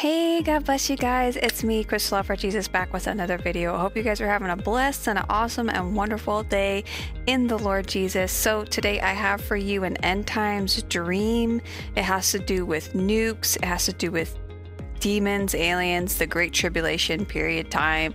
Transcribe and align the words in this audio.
Hey, 0.00 0.40
God 0.40 0.64
bless 0.64 0.88
you 0.88 0.96
guys. 0.96 1.36
It's 1.36 1.62
me, 1.62 1.84
Crystal 1.84 2.16
Love 2.16 2.26
for 2.28 2.34
Jesus, 2.34 2.68
back 2.68 2.90
with 2.90 3.06
another 3.06 3.36
video. 3.36 3.74
I 3.74 3.80
hope 3.80 3.94
you 3.98 4.02
guys 4.02 4.18
are 4.22 4.26
having 4.26 4.48
a 4.48 4.56
blessed 4.56 5.08
and 5.08 5.18
an 5.18 5.26
awesome 5.28 5.68
and 5.68 5.94
wonderful 5.94 6.42
day 6.42 6.84
in 7.26 7.46
the 7.46 7.58
Lord 7.58 7.86
Jesus. 7.86 8.32
So, 8.32 8.64
today 8.64 8.98
I 9.02 9.12
have 9.12 9.42
for 9.42 9.56
you 9.56 9.84
an 9.84 9.98
end 9.98 10.26
times 10.26 10.82
dream. 10.84 11.60
It 11.96 12.02
has 12.04 12.30
to 12.30 12.38
do 12.38 12.64
with 12.64 12.94
nukes, 12.94 13.56
it 13.56 13.64
has 13.64 13.84
to 13.84 13.92
do 13.92 14.10
with 14.10 14.38
demons, 15.00 15.54
aliens, 15.54 16.16
the 16.16 16.26
Great 16.26 16.54
Tribulation 16.54 17.26
period 17.26 17.70
time. 17.70 18.14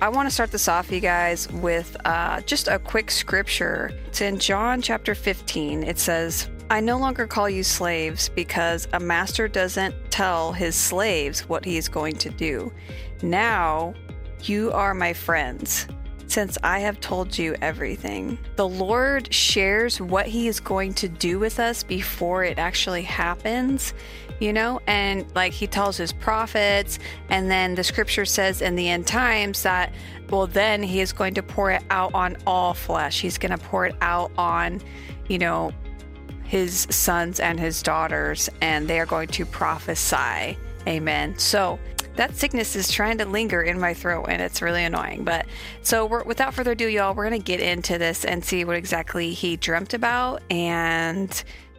I 0.00 0.08
want 0.08 0.28
to 0.28 0.34
start 0.34 0.50
this 0.50 0.66
off, 0.66 0.90
you 0.90 0.98
guys, 0.98 1.48
with 1.52 1.96
uh, 2.04 2.40
just 2.40 2.66
a 2.66 2.80
quick 2.80 3.08
scripture. 3.08 3.92
It's 4.08 4.20
in 4.20 4.40
John 4.40 4.82
chapter 4.82 5.14
15. 5.14 5.84
It 5.84 6.00
says, 6.00 6.48
I 6.70 6.78
no 6.78 6.98
longer 6.98 7.26
call 7.26 7.50
you 7.50 7.64
slaves 7.64 8.28
because 8.28 8.86
a 8.92 9.00
master 9.00 9.48
doesn't 9.48 9.92
tell 10.12 10.52
his 10.52 10.76
slaves 10.76 11.48
what 11.48 11.64
he 11.64 11.76
is 11.76 11.88
going 11.88 12.14
to 12.18 12.30
do. 12.30 12.72
Now 13.22 13.92
you 14.44 14.70
are 14.70 14.94
my 14.94 15.12
friends 15.12 15.88
since 16.28 16.56
I 16.62 16.78
have 16.78 17.00
told 17.00 17.36
you 17.36 17.56
everything. 17.60 18.38
The 18.54 18.68
Lord 18.68 19.34
shares 19.34 20.00
what 20.00 20.26
He 20.26 20.46
is 20.46 20.60
going 20.60 20.94
to 20.94 21.08
do 21.08 21.40
with 21.40 21.58
us 21.58 21.82
before 21.82 22.44
it 22.44 22.56
actually 22.56 23.02
happens, 23.02 23.92
you 24.38 24.52
know? 24.52 24.80
And 24.86 25.26
like 25.34 25.52
He 25.52 25.66
tells 25.66 25.96
His 25.96 26.12
prophets, 26.12 27.00
and 27.30 27.50
then 27.50 27.74
the 27.74 27.82
scripture 27.82 28.24
says 28.24 28.62
in 28.62 28.76
the 28.76 28.88
end 28.88 29.08
times 29.08 29.64
that, 29.64 29.92
well, 30.30 30.46
then 30.46 30.84
He 30.84 31.00
is 31.00 31.12
going 31.12 31.34
to 31.34 31.42
pour 31.42 31.72
it 31.72 31.82
out 31.90 32.14
on 32.14 32.36
all 32.46 32.74
flesh. 32.74 33.20
He's 33.20 33.36
going 33.36 33.50
to 33.50 33.58
pour 33.58 33.86
it 33.86 33.96
out 34.00 34.30
on, 34.38 34.80
you 35.26 35.38
know, 35.38 35.72
his 36.50 36.88
sons 36.90 37.38
and 37.38 37.60
his 37.60 37.80
daughters, 37.80 38.50
and 38.60 38.88
they 38.88 38.98
are 38.98 39.06
going 39.06 39.28
to 39.28 39.46
prophesy. 39.46 40.58
Amen. 40.84 41.38
So 41.38 41.78
that 42.16 42.34
sickness 42.34 42.74
is 42.74 42.90
trying 42.90 43.18
to 43.18 43.24
linger 43.24 43.62
in 43.62 43.78
my 43.78 43.94
throat, 43.94 44.26
and 44.28 44.42
it's 44.42 44.60
really 44.60 44.82
annoying. 44.82 45.22
But 45.22 45.46
so, 45.82 46.06
without 46.24 46.52
further 46.52 46.72
ado, 46.72 46.88
y'all, 46.88 47.14
we're 47.14 47.28
going 47.28 47.40
to 47.40 47.44
get 47.44 47.60
into 47.60 47.98
this 47.98 48.24
and 48.24 48.44
see 48.44 48.64
what 48.64 48.74
exactly 48.74 49.32
he 49.32 49.56
dreamt 49.56 49.94
about 49.94 50.42
and 50.50 51.30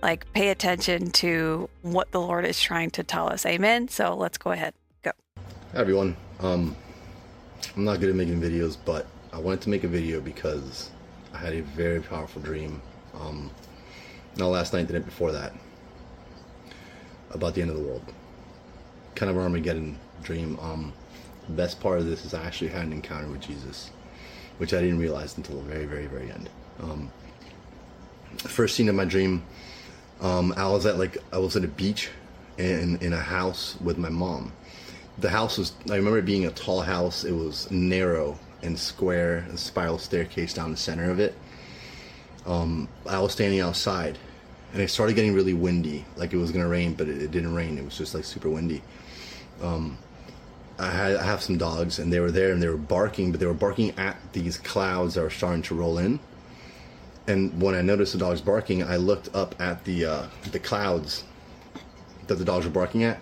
like 0.02 0.32
pay 0.32 0.48
attention 0.48 1.12
to 1.12 1.70
what 1.82 2.10
the 2.12 2.22
Lord 2.22 2.46
is 2.46 2.58
trying 2.62 2.92
to 2.92 3.04
tell 3.04 3.28
us. 3.28 3.46
Amen. 3.46 3.90
So 3.90 4.16
let's 4.16 4.38
go 4.38 4.52
ahead. 4.52 4.74
Go. 5.04 5.12
Hi, 5.74 5.80
everyone. 5.80 6.16
Um, 6.40 6.78
I'm 7.76 7.84
not 7.84 8.00
good 8.00 8.10
at 8.10 8.16
making 8.16 8.40
videos, 8.40 8.78
but 8.86 9.06
I 9.34 9.38
wanted 9.38 9.60
to 9.64 9.70
make 9.70 9.84
a 9.84 9.90
video 9.90 10.22
because 10.22 10.92
I 11.34 11.40
had 11.40 11.54
a 11.54 11.62
very 11.62 12.00
powerful 12.00 12.42
dream. 12.42 12.82
Um, 13.14 13.52
not 14.38 14.48
last 14.48 14.74
night, 14.74 14.88
the 14.88 14.94
night 14.94 15.06
before 15.06 15.32
that, 15.32 15.54
about 17.32 17.54
the 17.54 17.62
end 17.62 17.72
of 17.72 17.78
the 17.78 17.84
world. 17.84 18.04
Kind 19.16 19.30
of 19.30 19.38
Armageddon 19.38 19.98
dream. 20.24 20.58
Um, 20.62 20.94
the 21.48 21.54
best 21.54 21.80
part 21.80 22.00
of 22.00 22.06
this 22.06 22.26
is 22.26 22.34
I 22.34 22.44
actually 22.46 22.70
had 22.70 22.84
an 22.84 22.94
encounter 22.94 23.28
with 23.28 23.42
Jesus, 23.42 23.92
which 24.58 24.74
I 24.74 24.82
didn't 24.82 25.00
realize 25.00 25.38
until 25.38 25.58
the 25.58 25.64
very, 25.64 25.86
very, 25.86 26.08
very 26.08 26.32
end. 26.32 26.50
Um, 26.80 27.12
first 28.38 28.76
scene 28.76 28.90
of 28.90 28.96
my 28.96 29.06
dream, 29.06 29.44
um, 30.22 30.54
I 30.56 30.68
was 30.68 30.86
at 30.86 30.98
like 30.98 31.18
I 31.34 31.38
was 31.40 31.56
at 31.56 31.64
a 31.64 31.68
beach 31.68 32.10
in 32.58 32.98
in 32.98 33.14
a 33.14 33.20
house 33.20 33.76
with 33.82 33.98
my 33.98 34.10
mom. 34.10 34.54
The 35.18 35.30
house 35.30 35.58
was 35.58 35.74
I 35.90 35.96
remember 35.96 36.22
being 36.22 36.46
a 36.46 36.52
tall 36.52 36.82
house. 36.82 37.24
It 37.24 37.34
was 37.34 37.70
narrow 37.70 38.40
and 38.62 38.78
square, 38.78 39.46
a 39.52 39.58
spiral 39.58 39.98
staircase 39.98 40.54
down 40.54 40.72
the 40.72 40.78
center 40.78 41.10
of 41.10 41.20
it 41.20 41.36
um, 42.46 42.88
I 43.08 43.20
was 43.20 43.32
standing 43.32 43.60
outside 43.60 44.18
and 44.74 44.82
it 44.82 44.90
started 44.90 45.16
getting 45.16 45.34
really 45.34 45.54
windy, 45.54 46.06
like 46.16 46.34
it 46.34 46.38
was 46.38 46.52
gonna 46.52 46.68
rain, 46.68 46.94
but 46.94 47.08
it, 47.08 47.22
it 47.22 47.32
didn't 47.32 47.54
rain. 47.54 47.78
It 47.78 47.86
was 47.86 47.98
just 47.98 48.14
like 48.14 48.24
super 48.24 48.50
windy. 48.50 48.82
Um, 49.62 49.98
I, 50.80 50.90
had, 50.90 51.16
I 51.18 51.24
have 51.24 51.42
some 51.42 51.58
dogs 51.58 52.00
and 52.00 52.12
they 52.12 52.20
were 52.20 52.32
there 52.32 52.52
and 52.52 52.62
they 52.62 52.68
were 52.68 52.78
barking, 52.78 53.32
but 53.32 53.40
they 53.40 53.46
were 53.46 53.54
barking 53.54 53.98
at 53.98 54.18
these 54.34 54.58
clouds 54.58 55.16
that 55.16 55.22
were 55.22 55.30
starting 55.30 55.62
to 55.64 55.76
roll 55.76 55.98
in. 55.98 56.20
And 57.28 57.62
when 57.62 57.76
I 57.76 57.82
noticed 57.82 58.14
the 58.14 58.20
dogs 58.20 58.42
barking, 58.42 58.84
I 58.84 58.96
looked 58.96 59.34
up 59.36 59.56
at 59.62 59.84
the 59.84 60.06
uh, 60.06 60.28
the 60.52 60.60
clouds 60.60 61.24
that 62.28 62.36
the 62.36 62.46
dogs 62.46 62.66
were 62.66 62.72
barking 62.72 63.04
at, 63.04 63.20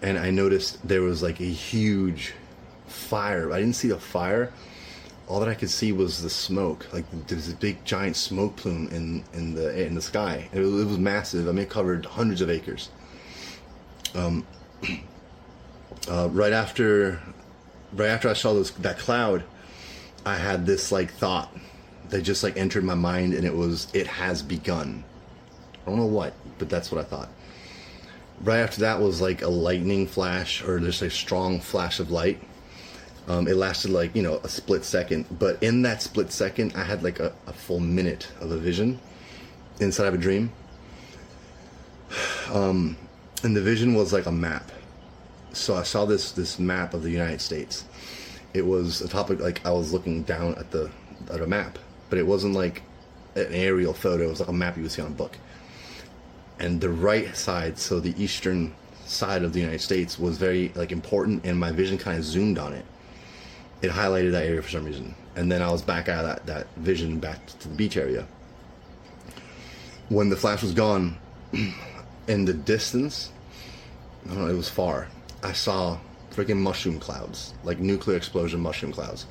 and 0.00 0.18
I 0.18 0.30
noticed 0.30 0.86
there 0.86 1.02
was 1.02 1.22
like 1.22 1.38
a 1.40 1.44
huge 1.44 2.32
fire. 2.86 3.52
I 3.52 3.60
didn't 3.60 3.76
see 3.76 3.88
the 3.88 3.98
fire, 3.98 4.52
all 5.32 5.40
that 5.40 5.48
I 5.48 5.54
could 5.54 5.70
see 5.70 5.92
was 5.92 6.22
the 6.22 6.28
smoke. 6.28 6.86
Like 6.92 7.06
there 7.26 7.36
was 7.36 7.50
a 7.50 7.56
big 7.56 7.82
giant 7.86 8.16
smoke 8.16 8.54
plume 8.56 8.88
in 8.88 9.24
in 9.32 9.54
the 9.54 9.86
in 9.86 9.94
the 9.94 10.02
sky. 10.02 10.50
It 10.52 10.60
was, 10.60 10.82
it 10.82 10.84
was 10.84 10.98
massive. 10.98 11.48
I 11.48 11.52
mean, 11.52 11.64
it 11.64 11.70
covered 11.70 12.04
hundreds 12.04 12.42
of 12.42 12.50
acres. 12.50 12.90
Um, 14.14 14.46
uh, 16.10 16.28
right 16.32 16.52
after, 16.52 17.18
right 17.94 18.10
after 18.10 18.28
I 18.28 18.34
saw 18.34 18.52
this 18.52 18.72
that 18.72 18.98
cloud, 18.98 19.42
I 20.26 20.34
had 20.34 20.66
this 20.66 20.92
like 20.92 21.10
thought 21.10 21.50
that 22.10 22.20
just 22.20 22.42
like 22.42 22.58
entered 22.58 22.84
my 22.84 22.94
mind, 22.94 23.32
and 23.32 23.46
it 23.46 23.56
was 23.56 23.88
it 23.94 24.06
has 24.06 24.42
begun. 24.42 25.02
I 25.86 25.88
don't 25.88 25.98
know 25.98 26.04
what, 26.04 26.34
but 26.58 26.68
that's 26.68 26.92
what 26.92 27.00
I 27.00 27.04
thought. 27.08 27.30
Right 28.42 28.58
after 28.58 28.82
that 28.82 29.00
was 29.00 29.22
like 29.22 29.40
a 29.40 29.48
lightning 29.48 30.06
flash, 30.06 30.62
or 30.62 30.78
just 30.78 31.00
a 31.00 31.08
strong 31.08 31.58
flash 31.58 32.00
of 32.00 32.10
light 32.10 32.38
um, 33.28 33.46
it 33.46 33.56
lasted 33.56 33.90
like 33.90 34.14
you 34.16 34.22
know 34.22 34.40
a 34.42 34.48
split 34.48 34.84
second, 34.84 35.26
but 35.38 35.62
in 35.62 35.82
that 35.82 36.02
split 36.02 36.32
second, 36.32 36.72
I 36.74 36.82
had 36.82 37.02
like 37.02 37.20
a, 37.20 37.32
a 37.46 37.52
full 37.52 37.80
minute 37.80 38.28
of 38.40 38.50
a 38.50 38.56
vision 38.56 38.98
inside 39.80 40.06
of 40.06 40.14
a 40.14 40.18
dream. 40.18 40.52
Um, 42.52 42.98
and 43.44 43.56
the 43.56 43.62
vision 43.62 43.94
was 43.94 44.12
like 44.12 44.26
a 44.26 44.32
map. 44.32 44.70
So 45.52 45.74
I 45.74 45.84
saw 45.84 46.04
this 46.04 46.32
this 46.32 46.58
map 46.58 46.92
of 46.92 47.02
the 47.02 47.10
United 47.10 47.40
States. 47.40 47.84
It 48.52 48.66
was 48.66 49.00
a 49.00 49.08
topic 49.08 49.40
like 49.40 49.64
I 49.64 49.70
was 49.70 49.90
looking 49.90 50.22
down 50.24 50.56
at 50.56 50.70
the 50.70 50.90
at 51.30 51.40
a 51.40 51.46
map, 51.46 51.78
but 52.10 52.18
it 52.18 52.26
wasn't 52.26 52.54
like 52.54 52.82
an 53.36 53.46
aerial 53.50 53.94
photo. 53.94 54.24
It 54.24 54.28
was 54.28 54.40
like 54.40 54.50
a 54.50 54.52
map 54.52 54.76
you 54.76 54.82
would 54.82 54.92
see 54.92 55.00
on 55.00 55.08
a 55.08 55.14
book. 55.14 55.38
And 56.58 56.80
the 56.80 56.90
right 56.90 57.34
side, 57.34 57.78
so 57.78 58.00
the 58.00 58.14
eastern 58.22 58.74
side 59.06 59.42
of 59.42 59.54
the 59.54 59.60
United 59.60 59.80
States, 59.80 60.18
was 60.18 60.36
very 60.36 60.72
like 60.74 60.92
important, 60.92 61.46
and 61.46 61.58
my 61.58 61.72
vision 61.72 61.96
kind 61.96 62.18
of 62.18 62.24
zoomed 62.24 62.58
on 62.58 62.74
it 62.74 62.84
it 63.82 63.90
highlighted 63.90 64.30
that 64.32 64.46
area 64.46 64.62
for 64.62 64.70
some 64.70 64.84
reason. 64.84 65.14
And 65.34 65.50
then 65.50 65.60
I 65.60 65.70
was 65.70 65.82
back 65.82 66.08
out 66.08 66.24
of 66.24 66.30
that, 66.30 66.46
that 66.46 66.66
vision 66.76 67.18
back 67.18 67.44
to 67.58 67.68
the 67.68 67.74
beach 67.74 67.96
area. 67.96 68.26
When 70.08 70.28
the 70.28 70.36
flash 70.36 70.62
was 70.62 70.72
gone, 70.72 71.18
in 72.28 72.44
the 72.44 72.52
distance, 72.52 73.32
I 74.24 74.28
don't 74.28 74.38
know, 74.38 74.46
it 74.46 74.56
was 74.56 74.68
far, 74.68 75.08
I 75.42 75.52
saw 75.52 75.98
freaking 76.30 76.58
mushroom 76.58 77.00
clouds, 77.00 77.54
like 77.64 77.80
nuclear 77.80 78.16
explosion 78.16 78.60
mushroom 78.60 78.92
clouds. 78.92 79.26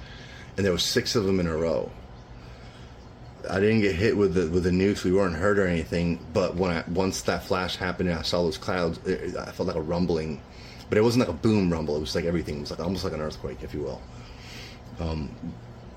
And 0.57 0.65
there 0.65 0.73
were 0.73 0.79
six 0.79 1.15
of 1.15 1.23
them 1.23 1.39
in 1.39 1.47
a 1.47 1.55
row. 1.55 1.89
I 3.49 3.59
didn't 3.59 3.81
get 3.81 3.95
hit 3.95 4.17
with 4.17 4.35
the 4.35 4.47
with 4.49 4.63
the 4.63 4.69
nukes. 4.69 5.03
We 5.03 5.13
weren't 5.13 5.35
hurt 5.35 5.57
or 5.57 5.65
anything. 5.65 6.19
But 6.31 6.55
when 6.55 6.71
I 6.71 6.83
once 6.89 7.23
that 7.23 7.43
flash 7.43 7.75
happened 7.75 8.09
and 8.09 8.19
I 8.19 8.21
saw 8.21 8.43
those 8.43 8.57
clouds, 8.57 8.99
it, 9.07 9.35
I 9.35 9.51
felt 9.51 9.65
like 9.67 9.77
a 9.77 9.81
rumbling, 9.81 10.41
but 10.89 10.97
it 10.99 11.01
wasn't 11.01 11.27
like 11.27 11.35
a 11.35 11.39
boom 11.39 11.71
rumble. 11.71 11.95
It 11.95 12.01
was 12.01 12.13
like 12.13 12.25
everything. 12.25 12.57
It 12.57 12.61
was 12.61 12.71
like 12.71 12.81
almost 12.81 13.03
like 13.03 13.13
an 13.13 13.21
earthquake, 13.21 13.63
if 13.63 13.73
you 13.73 13.79
will 13.79 14.01
um, 15.01 15.29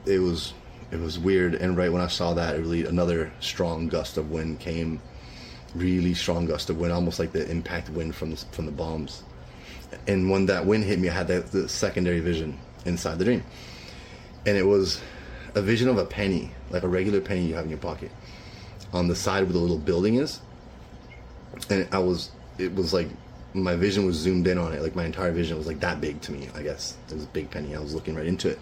it 0.06 0.18
was 0.18 0.54
it 0.90 1.00
was 1.00 1.18
weird. 1.18 1.54
And 1.54 1.76
right 1.76 1.92
when 1.92 2.02
I 2.02 2.06
saw 2.06 2.34
that, 2.34 2.58
really 2.58 2.86
another 2.86 3.32
strong 3.40 3.88
gust 3.88 4.16
of 4.16 4.30
wind 4.30 4.60
came, 4.60 5.00
really 5.74 6.14
strong 6.14 6.46
gust 6.46 6.70
of 6.70 6.78
wind, 6.78 6.92
almost 6.92 7.18
like 7.18 7.32
the 7.32 7.48
impact 7.50 7.90
wind 7.90 8.14
from 8.14 8.30
the, 8.30 8.36
from 8.36 8.66
the 8.66 8.72
bombs. 8.72 9.22
And 10.06 10.30
when 10.30 10.46
that 10.46 10.66
wind 10.66 10.84
hit 10.84 10.98
me, 10.98 11.08
I 11.08 11.12
had 11.12 11.28
that 11.28 11.52
the 11.52 11.68
secondary 11.68 12.20
vision 12.20 12.58
inside 12.84 13.18
the 13.18 13.24
dream, 13.24 13.42
and 14.46 14.56
it 14.56 14.66
was 14.66 15.00
a 15.54 15.62
vision 15.62 15.88
of 15.88 15.98
a 15.98 16.04
penny, 16.04 16.50
like 16.70 16.82
a 16.82 16.88
regular 16.88 17.20
penny 17.20 17.46
you 17.46 17.54
have 17.54 17.64
in 17.64 17.70
your 17.70 17.78
pocket, 17.78 18.10
on 18.92 19.08
the 19.08 19.14
side 19.14 19.44
where 19.44 19.52
the 19.52 19.58
little 19.58 19.78
building 19.78 20.16
is. 20.16 20.40
And 21.70 21.88
I 21.92 21.98
was, 21.98 22.30
it 22.58 22.74
was 22.74 22.92
like 22.92 23.08
my 23.54 23.76
vision 23.76 24.04
was 24.04 24.16
zoomed 24.16 24.46
in 24.48 24.58
on 24.58 24.72
it. 24.72 24.82
Like 24.82 24.96
my 24.96 25.04
entire 25.04 25.30
vision 25.30 25.56
was 25.56 25.66
like 25.66 25.80
that 25.80 26.00
big 26.00 26.20
to 26.22 26.32
me. 26.32 26.48
I 26.54 26.62
guess 26.62 26.96
it 27.08 27.14
was 27.14 27.24
a 27.24 27.28
big 27.28 27.50
penny. 27.50 27.74
I 27.74 27.78
was 27.78 27.94
looking 27.94 28.16
right 28.16 28.26
into 28.26 28.48
it, 28.48 28.58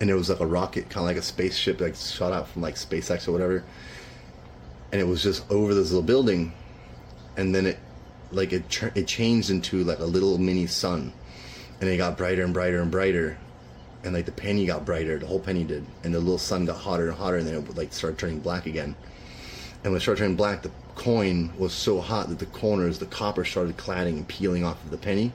and 0.00 0.10
it 0.10 0.14
was 0.14 0.28
like 0.28 0.40
a 0.40 0.46
rocket, 0.46 0.90
kind 0.90 1.04
of 1.04 1.04
like 1.04 1.16
a 1.16 1.22
spaceship, 1.22 1.80
like 1.80 1.94
shot 1.94 2.32
out 2.32 2.48
from 2.48 2.62
like 2.62 2.74
SpaceX 2.74 3.28
or 3.28 3.32
whatever. 3.32 3.64
And 4.92 5.00
it 5.00 5.04
was 5.04 5.22
just 5.22 5.50
over 5.50 5.74
this 5.74 5.90
little 5.90 6.02
building, 6.02 6.52
and 7.36 7.54
then 7.54 7.66
it, 7.66 7.78
like 8.30 8.52
it, 8.52 8.82
it 8.94 9.06
changed 9.06 9.50
into 9.50 9.84
like 9.84 9.98
a 9.98 10.04
little 10.04 10.38
mini 10.38 10.66
sun, 10.66 11.12
and 11.80 11.88
it 11.88 11.96
got 11.96 12.16
brighter 12.16 12.44
and 12.44 12.54
brighter 12.54 12.80
and 12.80 12.90
brighter, 12.90 13.38
and 14.04 14.14
like 14.14 14.26
the 14.26 14.32
penny 14.32 14.66
got 14.66 14.84
brighter, 14.84 15.18
the 15.18 15.26
whole 15.26 15.40
penny 15.40 15.64
did, 15.64 15.84
and 16.02 16.14
the 16.14 16.20
little 16.20 16.38
sun 16.38 16.64
got 16.64 16.76
hotter 16.76 17.08
and 17.08 17.16
hotter, 17.16 17.38
and 17.38 17.46
then 17.46 17.54
it 17.54 17.66
would 17.66 17.76
like 17.76 17.92
started 17.92 18.18
turning 18.18 18.40
black 18.40 18.66
again. 18.66 18.94
And 19.82 19.92
when 19.92 19.98
it 19.98 20.00
started 20.00 20.20
turning 20.20 20.36
black, 20.36 20.62
the 20.62 20.70
coin 20.94 21.52
was 21.58 21.72
so 21.72 22.00
hot 22.00 22.28
that 22.28 22.38
the 22.38 22.46
corners, 22.46 22.98
the 22.98 23.06
copper 23.06 23.44
started 23.44 23.76
cladding 23.76 24.14
and 24.14 24.28
peeling 24.28 24.64
off 24.64 24.82
of 24.84 24.90
the 24.90 24.96
penny. 24.96 25.32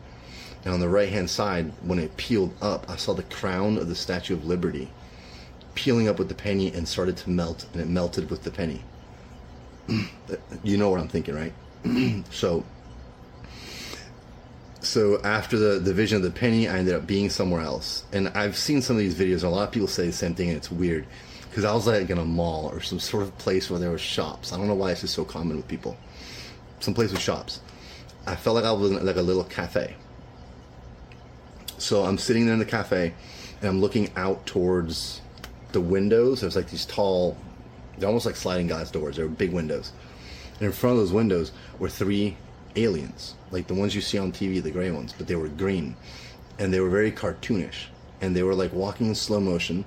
And 0.66 0.74
on 0.74 0.80
the 0.80 0.90
right 0.90 1.10
hand 1.10 1.30
side, 1.30 1.72
when 1.84 2.00
it 2.00 2.18
peeled 2.18 2.54
up, 2.62 2.90
I 2.90 2.96
saw 2.96 3.14
the 3.14 3.24
crown 3.24 3.78
of 3.78 3.88
the 3.88 3.96
Statue 3.96 4.34
of 4.34 4.46
Liberty 4.46 4.92
peeling 5.76 6.10
up 6.10 6.20
with 6.20 6.28
the 6.28 6.36
penny 6.36 6.74
and 6.74 6.88
started 6.88 7.16
to 7.16 7.30
melt, 7.30 7.66
and 7.72 7.82
it 7.82 7.88
melted 7.88 8.30
with 8.30 8.44
the 8.44 8.52
penny. 8.52 8.84
you 10.64 10.78
know 10.78 10.90
what 10.90 11.00
I'm 11.00 11.08
thinking, 11.08 11.36
right? 11.36 11.54
so 12.32 12.66
so 14.82 15.22
after 15.24 15.58
the, 15.58 15.80
the 15.80 15.94
vision 15.94 16.18
of 16.18 16.24
the 16.24 16.32
penny, 16.32 16.68
I 16.68 16.78
ended 16.78 16.96
up 16.96 17.06
being 17.06 17.30
somewhere 17.30 17.62
else. 17.62 18.04
And 18.14 18.30
I've 18.30 18.58
seen 18.58 18.82
some 18.82 18.96
of 18.96 19.02
these 19.02 19.16
videos, 19.16 19.44
and 19.44 19.44
a 19.44 19.50
lot 19.50 19.68
of 19.68 19.72
people 19.72 19.88
say 19.88 20.06
the 20.06 20.14
same 20.14 20.36
thing, 20.36 20.50
and 20.50 20.58
it's 20.58 20.72
weird. 20.72 21.06
Because 21.50 21.66
I 21.66 21.74
was 21.74 21.88
like 21.88 22.10
in 22.10 22.18
a 22.18 22.26
mall 22.26 22.70
or 22.72 22.80
some 22.80 23.00
sort 23.00 23.24
of 23.24 23.38
place 23.38 23.70
where 23.70 23.80
there 23.80 23.90
were 23.90 23.98
shops. 23.98 24.54
I 24.54 24.58
don't 24.58 24.68
know 24.68 24.76
why 24.76 24.92
this 24.92 25.04
is 25.04 25.12
so 25.12 25.26
common 25.26 25.58
with 25.58 25.68
people. 25.68 25.98
Some 26.80 26.94
place 26.94 27.12
with 27.12 27.22
shops. 27.22 27.60
I 28.26 28.36
felt 28.36 28.56
like 28.56 28.66
I 28.66 28.72
was 28.72 28.92
in 28.92 29.06
like 29.06 29.16
a 29.16 29.22
little 29.22 29.44
cafe. 29.44 29.96
So 31.80 32.04
I'm 32.04 32.18
sitting 32.18 32.46
there 32.46 32.54
in 32.54 32.60
the 32.60 32.66
cafe, 32.66 33.14
and 33.62 33.70
I'm 33.70 33.80
looking 33.80 34.12
out 34.18 34.46
towards 34.46 35.22
the 35.72 35.80
windows. 35.80 36.42
There's 36.42 36.56
like 36.56 36.70
these 36.70 36.86
tall, 36.86 37.38
they're 37.98 38.08
almost 38.08 38.26
like 38.26 38.36
sliding 38.36 38.68
glass 38.68 38.92
doors. 38.92 39.16
They're 39.16 39.30
big 39.30 39.54
windows. 39.54 39.94
And 40.56 40.64
in 40.64 40.72
front 40.74 40.98
of 40.98 41.00
those 41.00 41.14
windows 41.14 41.54
were 41.80 41.90
three 41.90 42.36
aliens, 42.76 43.36
like 43.52 43.68
the 43.68 43.74
ones 43.74 43.96
you 43.96 44.02
see 44.02 44.18
on 44.18 44.34
TV, 44.34 44.62
the 44.62 44.72
gray 44.72 44.92
ones, 44.92 45.14
but 45.18 45.28
they 45.28 45.36
were 45.38 45.48
green. 45.48 45.96
And 46.58 46.74
they 46.74 46.82
were 46.82 46.90
very 46.90 47.14
cartoonish. 47.14 47.86
And 48.20 48.36
they 48.36 48.44
were 48.44 48.56
like 48.56 48.74
walking 48.74 49.08
in 49.08 49.16
slow 49.16 49.40
motion, 49.40 49.86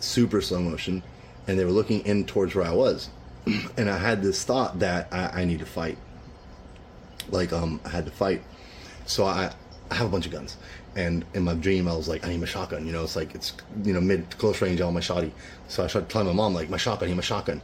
super 0.00 0.40
slow 0.40 0.60
motion, 0.60 1.04
and 1.46 1.56
they 1.56 1.64
were 1.64 1.70
looking 1.70 2.04
in 2.04 2.24
towards 2.26 2.54
where 2.56 2.66
I 2.66 2.72
was. 2.72 3.10
and 3.76 3.88
I 3.88 3.98
had 3.98 4.22
this 4.22 4.42
thought 4.42 4.80
that 4.80 5.06
I, 5.12 5.42
I 5.42 5.44
need 5.44 5.60
to 5.60 5.66
fight. 5.66 5.98
Like, 7.28 7.52
um, 7.52 7.80
I 7.84 7.90
had 7.90 8.06
to 8.06 8.10
fight. 8.10 8.42
So 9.06 9.24
I, 9.24 9.52
I 9.90 9.94
have 9.96 10.06
a 10.06 10.10
bunch 10.10 10.26
of 10.26 10.32
guns. 10.32 10.56
And 10.96 11.24
in 11.34 11.42
my 11.42 11.54
dream, 11.54 11.88
I 11.88 11.96
was 11.96 12.08
like, 12.08 12.24
I 12.24 12.30
need 12.30 12.40
my 12.40 12.46
shotgun. 12.46 12.86
You 12.86 12.92
know, 12.92 13.02
it's 13.02 13.16
like, 13.16 13.34
it's, 13.34 13.52
you 13.82 13.92
know, 13.92 14.00
mid 14.00 14.38
close 14.38 14.60
range 14.62 14.80
on 14.80 14.94
my 14.94 15.00
shotty. 15.00 15.32
So 15.68 15.84
I 15.84 15.88
started 15.88 16.08
telling 16.08 16.28
my 16.28 16.32
mom, 16.32 16.54
like, 16.54 16.70
my 16.70 16.76
shotgun, 16.76 17.08
I 17.08 17.10
need 17.10 17.16
my 17.16 17.22
shotgun. 17.22 17.60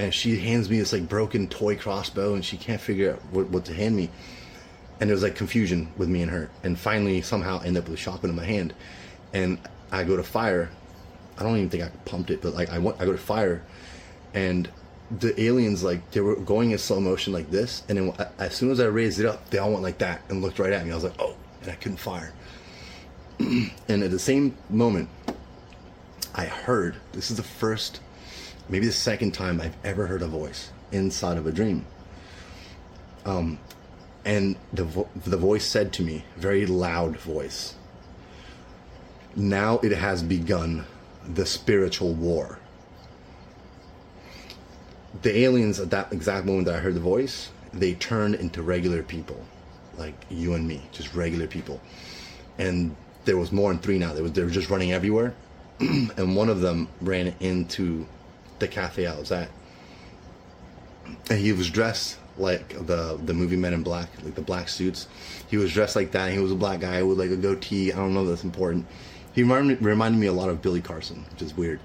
And 0.00 0.14
she 0.14 0.38
hands 0.38 0.70
me 0.70 0.78
this 0.78 0.94
like 0.94 1.06
broken 1.06 1.46
toy 1.46 1.76
crossbow 1.76 2.32
and 2.32 2.42
she 2.42 2.56
can't 2.56 2.80
figure 2.80 3.12
out 3.12 3.18
what, 3.32 3.50
what 3.50 3.66
to 3.66 3.74
hand 3.74 3.94
me. 3.94 4.08
And 4.98 5.10
there's 5.10 5.22
like 5.22 5.34
confusion 5.34 5.92
with 5.98 6.08
me 6.08 6.22
and 6.22 6.30
her. 6.30 6.48
And 6.64 6.78
finally 6.78 7.20
somehow 7.20 7.60
end 7.60 7.76
up 7.76 7.84
with 7.84 7.98
a 7.98 8.02
shotgun 8.02 8.30
in 8.30 8.36
my 8.36 8.46
hand. 8.46 8.72
And 9.34 9.58
i 9.92 10.02
go 10.04 10.16
to 10.16 10.22
fire. 10.22 10.70
I 11.36 11.42
don't 11.42 11.56
even 11.58 11.68
think 11.68 11.82
i 11.82 11.90
pumped 12.06 12.30
it 12.30 12.40
but 12.40 12.54
like 12.54 12.70
i 12.70 12.78
went 12.78 12.98
i 12.98 13.04
go 13.04 13.12
to 13.12 13.18
fire. 13.18 13.62
And 14.32 14.70
the 15.10 15.38
aliens 15.38 15.84
like 15.84 16.12
they 16.12 16.20
were 16.20 16.36
going 16.36 16.70
in 16.70 16.78
slow 16.78 17.00
motion 17.00 17.34
like 17.34 17.50
this. 17.50 17.82
And 17.90 17.98
then 17.98 18.26
as 18.38 18.54
soon 18.54 18.70
as 18.70 18.80
i 18.80 18.86
raised 18.86 19.20
it 19.20 19.26
up 19.26 19.50
they 19.50 19.58
all 19.58 19.70
went 19.70 19.82
like 19.82 19.98
that 19.98 20.22
and 20.30 20.40
looked 20.40 20.58
right 20.58 20.72
at 20.72 20.86
me. 20.86 20.92
I 20.92 20.94
was 20.94 21.04
like 21.04 21.20
oh 21.20 21.36
and 21.62 21.70
i 21.70 21.74
couldn't 21.74 21.98
fire 21.98 22.32
and 23.38 24.02
at 24.02 24.10
the 24.10 24.18
same 24.18 24.56
moment 24.68 25.08
i 26.34 26.44
heard 26.44 26.96
this 27.12 27.30
is 27.30 27.36
the 27.36 27.42
first 27.42 28.00
maybe 28.70 28.86
the 28.86 28.92
second 28.92 29.32
time 29.32 29.60
I've 29.60 29.76
ever 29.84 30.06
heard 30.06 30.22
a 30.22 30.28
voice 30.28 30.70
inside 30.92 31.36
of 31.36 31.46
a 31.46 31.52
dream. 31.52 31.84
Um, 33.26 33.58
and 34.24 34.56
the 34.72 34.84
vo- 34.84 35.08
the 35.26 35.36
voice 35.36 35.64
said 35.64 35.92
to 35.94 36.02
me, 36.02 36.24
very 36.36 36.66
loud 36.66 37.16
voice. 37.16 37.74
Now 39.34 39.78
it 39.78 39.92
has 39.92 40.22
begun, 40.22 40.86
the 41.26 41.46
spiritual 41.46 42.14
war. 42.14 42.58
The 45.22 45.38
aliens 45.40 45.80
at 45.80 45.90
that 45.90 46.12
exact 46.12 46.46
moment 46.46 46.66
that 46.66 46.76
I 46.76 46.80
heard 46.80 46.94
the 46.94 47.00
voice, 47.00 47.50
they 47.72 47.94
turned 47.94 48.36
into 48.36 48.62
regular 48.62 49.02
people, 49.02 49.44
like 50.00 50.14
you 50.30 50.54
and 50.54 50.66
me, 50.66 50.82
just 50.90 51.14
regular 51.14 51.46
people. 51.46 51.80
And 52.58 52.96
there 53.26 53.36
was 53.36 53.52
more 53.52 53.72
than 53.72 53.80
three 53.80 53.98
now. 53.98 54.12
They 54.12 54.22
they 54.22 54.42
were 54.42 54.50
just 54.50 54.70
running 54.70 54.92
everywhere, 54.92 55.34
and 55.80 56.34
one 56.34 56.48
of 56.48 56.60
them 56.60 56.88
ran 57.00 57.34
into 57.38 58.06
the 58.58 58.66
cafe 58.66 59.06
I 59.06 59.16
was 59.16 59.30
at. 59.30 59.48
And 61.28 61.38
he 61.38 61.52
was 61.52 61.70
dressed 61.70 62.18
like 62.38 62.86
the 62.86 63.20
the 63.22 63.34
movie 63.34 63.56
Men 63.56 63.74
in 63.74 63.82
Black, 63.82 64.08
like 64.24 64.34
the 64.34 64.42
black 64.42 64.68
suits. 64.68 65.06
He 65.48 65.56
was 65.56 65.72
dressed 65.72 65.94
like 65.94 66.12
that. 66.12 66.32
He 66.32 66.38
was 66.38 66.50
a 66.50 66.56
black 66.56 66.80
guy 66.80 67.02
with 67.02 67.18
like 67.18 67.30
a 67.30 67.36
goatee. 67.36 67.92
I 67.92 67.96
don't 67.96 68.14
know 68.14 68.22
if 68.22 68.28
that's 68.28 68.44
important. 68.44 68.86
He 69.32 69.42
reminded, 69.42 69.80
reminded 69.80 70.18
me 70.18 70.26
a 70.26 70.32
lot 70.32 70.48
of 70.48 70.60
Billy 70.60 70.80
Carson, 70.80 71.24
which 71.30 71.42
is 71.42 71.56
weird. 71.56 71.78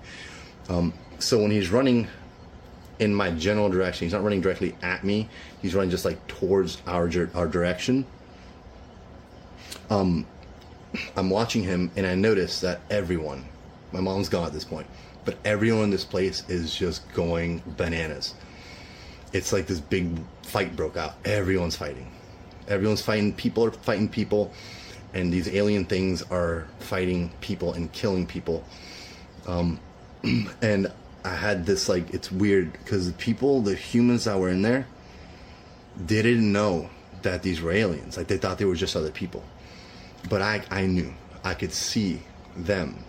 Um, 0.67 0.93
so 1.19 1.39
when 1.39 1.51
he's 1.51 1.69
running 1.69 2.07
in 2.99 3.13
my 3.13 3.31
general 3.31 3.69
direction, 3.69 4.05
he's 4.05 4.13
not 4.13 4.23
running 4.23 4.41
directly 4.41 4.75
at 4.81 5.03
me. 5.03 5.29
He's 5.61 5.75
running 5.75 5.89
just 5.89 6.05
like 6.05 6.25
towards 6.27 6.81
our 6.87 7.09
our 7.33 7.47
direction. 7.47 8.05
Um, 9.89 10.25
I'm 11.15 11.29
watching 11.29 11.63
him, 11.63 11.91
and 11.95 12.05
I 12.05 12.15
notice 12.15 12.61
that 12.61 12.81
everyone, 12.89 13.45
my 13.91 13.99
mom's 13.99 14.29
gone 14.29 14.45
at 14.47 14.53
this 14.53 14.63
point, 14.63 14.87
but 15.25 15.37
everyone 15.43 15.85
in 15.85 15.89
this 15.89 16.05
place 16.05 16.43
is 16.47 16.73
just 16.73 17.11
going 17.13 17.61
bananas. 17.77 18.33
It's 19.33 19.51
like 19.51 19.67
this 19.67 19.81
big 19.81 20.17
fight 20.43 20.75
broke 20.75 20.95
out. 20.95 21.15
Everyone's 21.25 21.75
fighting. 21.75 22.09
Everyone's 22.67 23.01
fighting. 23.01 23.33
People 23.33 23.65
are 23.65 23.71
fighting 23.71 24.07
people, 24.07 24.53
and 25.13 25.31
these 25.31 25.49
alien 25.49 25.85
things 25.85 26.21
are 26.23 26.67
fighting 26.79 27.31
people 27.41 27.73
and 27.73 27.91
killing 27.91 28.25
people. 28.25 28.63
Um, 29.45 29.79
and 30.61 30.91
I 31.25 31.35
had 31.35 31.65
this 31.65 31.89
like 31.89 32.13
it's 32.13 32.31
weird 32.31 32.71
because 32.73 33.07
the 33.07 33.17
people, 33.17 33.61
the 33.61 33.75
humans 33.75 34.25
that 34.25 34.39
were 34.39 34.49
in 34.49 34.61
there, 34.61 34.87
they 35.97 36.21
didn't 36.21 36.51
know 36.51 36.89
that 37.23 37.43
these 37.43 37.61
were 37.61 37.71
aliens. 37.71 38.17
Like 38.17 38.27
they 38.27 38.37
thought 38.37 38.57
they 38.57 38.65
were 38.65 38.75
just 38.75 38.95
other 38.95 39.11
people. 39.11 39.43
But 40.29 40.41
I 40.41 40.63
I 40.71 40.85
knew. 40.85 41.13
I 41.43 41.53
could 41.53 41.73
see 41.73 42.21
them 42.55 43.03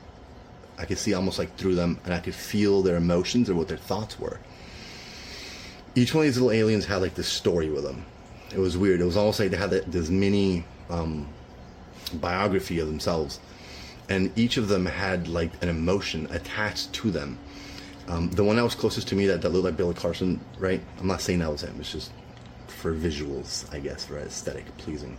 I 0.79 0.85
could 0.85 0.99
see 0.99 1.15
almost 1.15 1.39
like 1.39 1.57
through 1.57 1.75
them, 1.75 1.99
and 2.05 2.13
I 2.13 2.19
could 2.19 2.35
feel 2.35 2.83
their 2.83 2.97
emotions 2.97 3.49
or 3.49 3.55
what 3.55 3.69
their 3.69 3.79
thoughts 3.79 4.19
were. 4.19 4.39
Each 5.95 6.15
one 6.15 6.27
of 6.27 6.27
these 6.27 6.37
little 6.37 6.53
aliens 6.53 6.85
had 6.85 7.01
like 7.01 7.15
this 7.15 7.29
story 7.29 7.71
with 7.71 7.85
them. 7.85 8.05
It 8.53 8.59
was 8.59 8.77
weird. 8.77 9.01
It 9.01 9.05
was 9.05 9.17
almost 9.17 9.41
like 9.41 9.51
they 9.51 9.57
had 9.57 9.71
this 9.71 10.11
mini 10.11 10.65
um, 10.91 11.29
biography 12.15 12.79
of 12.79 12.87
themselves, 12.89 13.41
and 14.09 14.37
each 14.39 14.59
of 14.59 14.69
them 14.69 14.87
had 14.87 15.29
like 15.29 15.51
an 15.63 15.69
emotion 15.69 16.29
attached 16.31 16.93
to 16.95 17.11
them. 17.11 17.39
Um, 18.08 18.31
the 18.31 18.44
one 18.44 18.56
that 18.56 18.62
was 18.62 18.75
closest 18.75 19.08
to 19.08 19.17
me 19.17 19.26
that, 19.26 19.43
that 19.43 19.49
looked 19.49 19.64
like 19.64 19.76
Billy 19.76 19.94
Carson, 19.94 20.41
right? 20.58 20.81
I'm 21.00 21.08
not 21.08 21.20
saying 21.20 21.41
that 21.41 21.50
was 21.50 21.62
him. 21.62 21.76
It's 21.81 21.91
just 21.91 22.12
for 22.69 22.94
visuals, 22.94 23.73
I 23.75 23.81
guess, 23.81 24.05
for 24.05 24.19
aesthetic 24.19 24.64
pleasing 24.79 25.19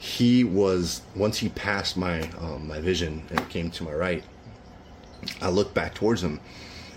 he 0.00 0.44
was 0.44 1.02
once 1.14 1.36
he 1.36 1.50
passed 1.50 1.94
my 1.94 2.22
um, 2.38 2.66
my 2.66 2.80
vision 2.80 3.22
and 3.30 3.48
came 3.50 3.70
to 3.70 3.84
my 3.84 3.92
right 3.92 4.24
i 5.42 5.48
looked 5.50 5.74
back 5.74 5.92
towards 5.92 6.22
him 6.22 6.40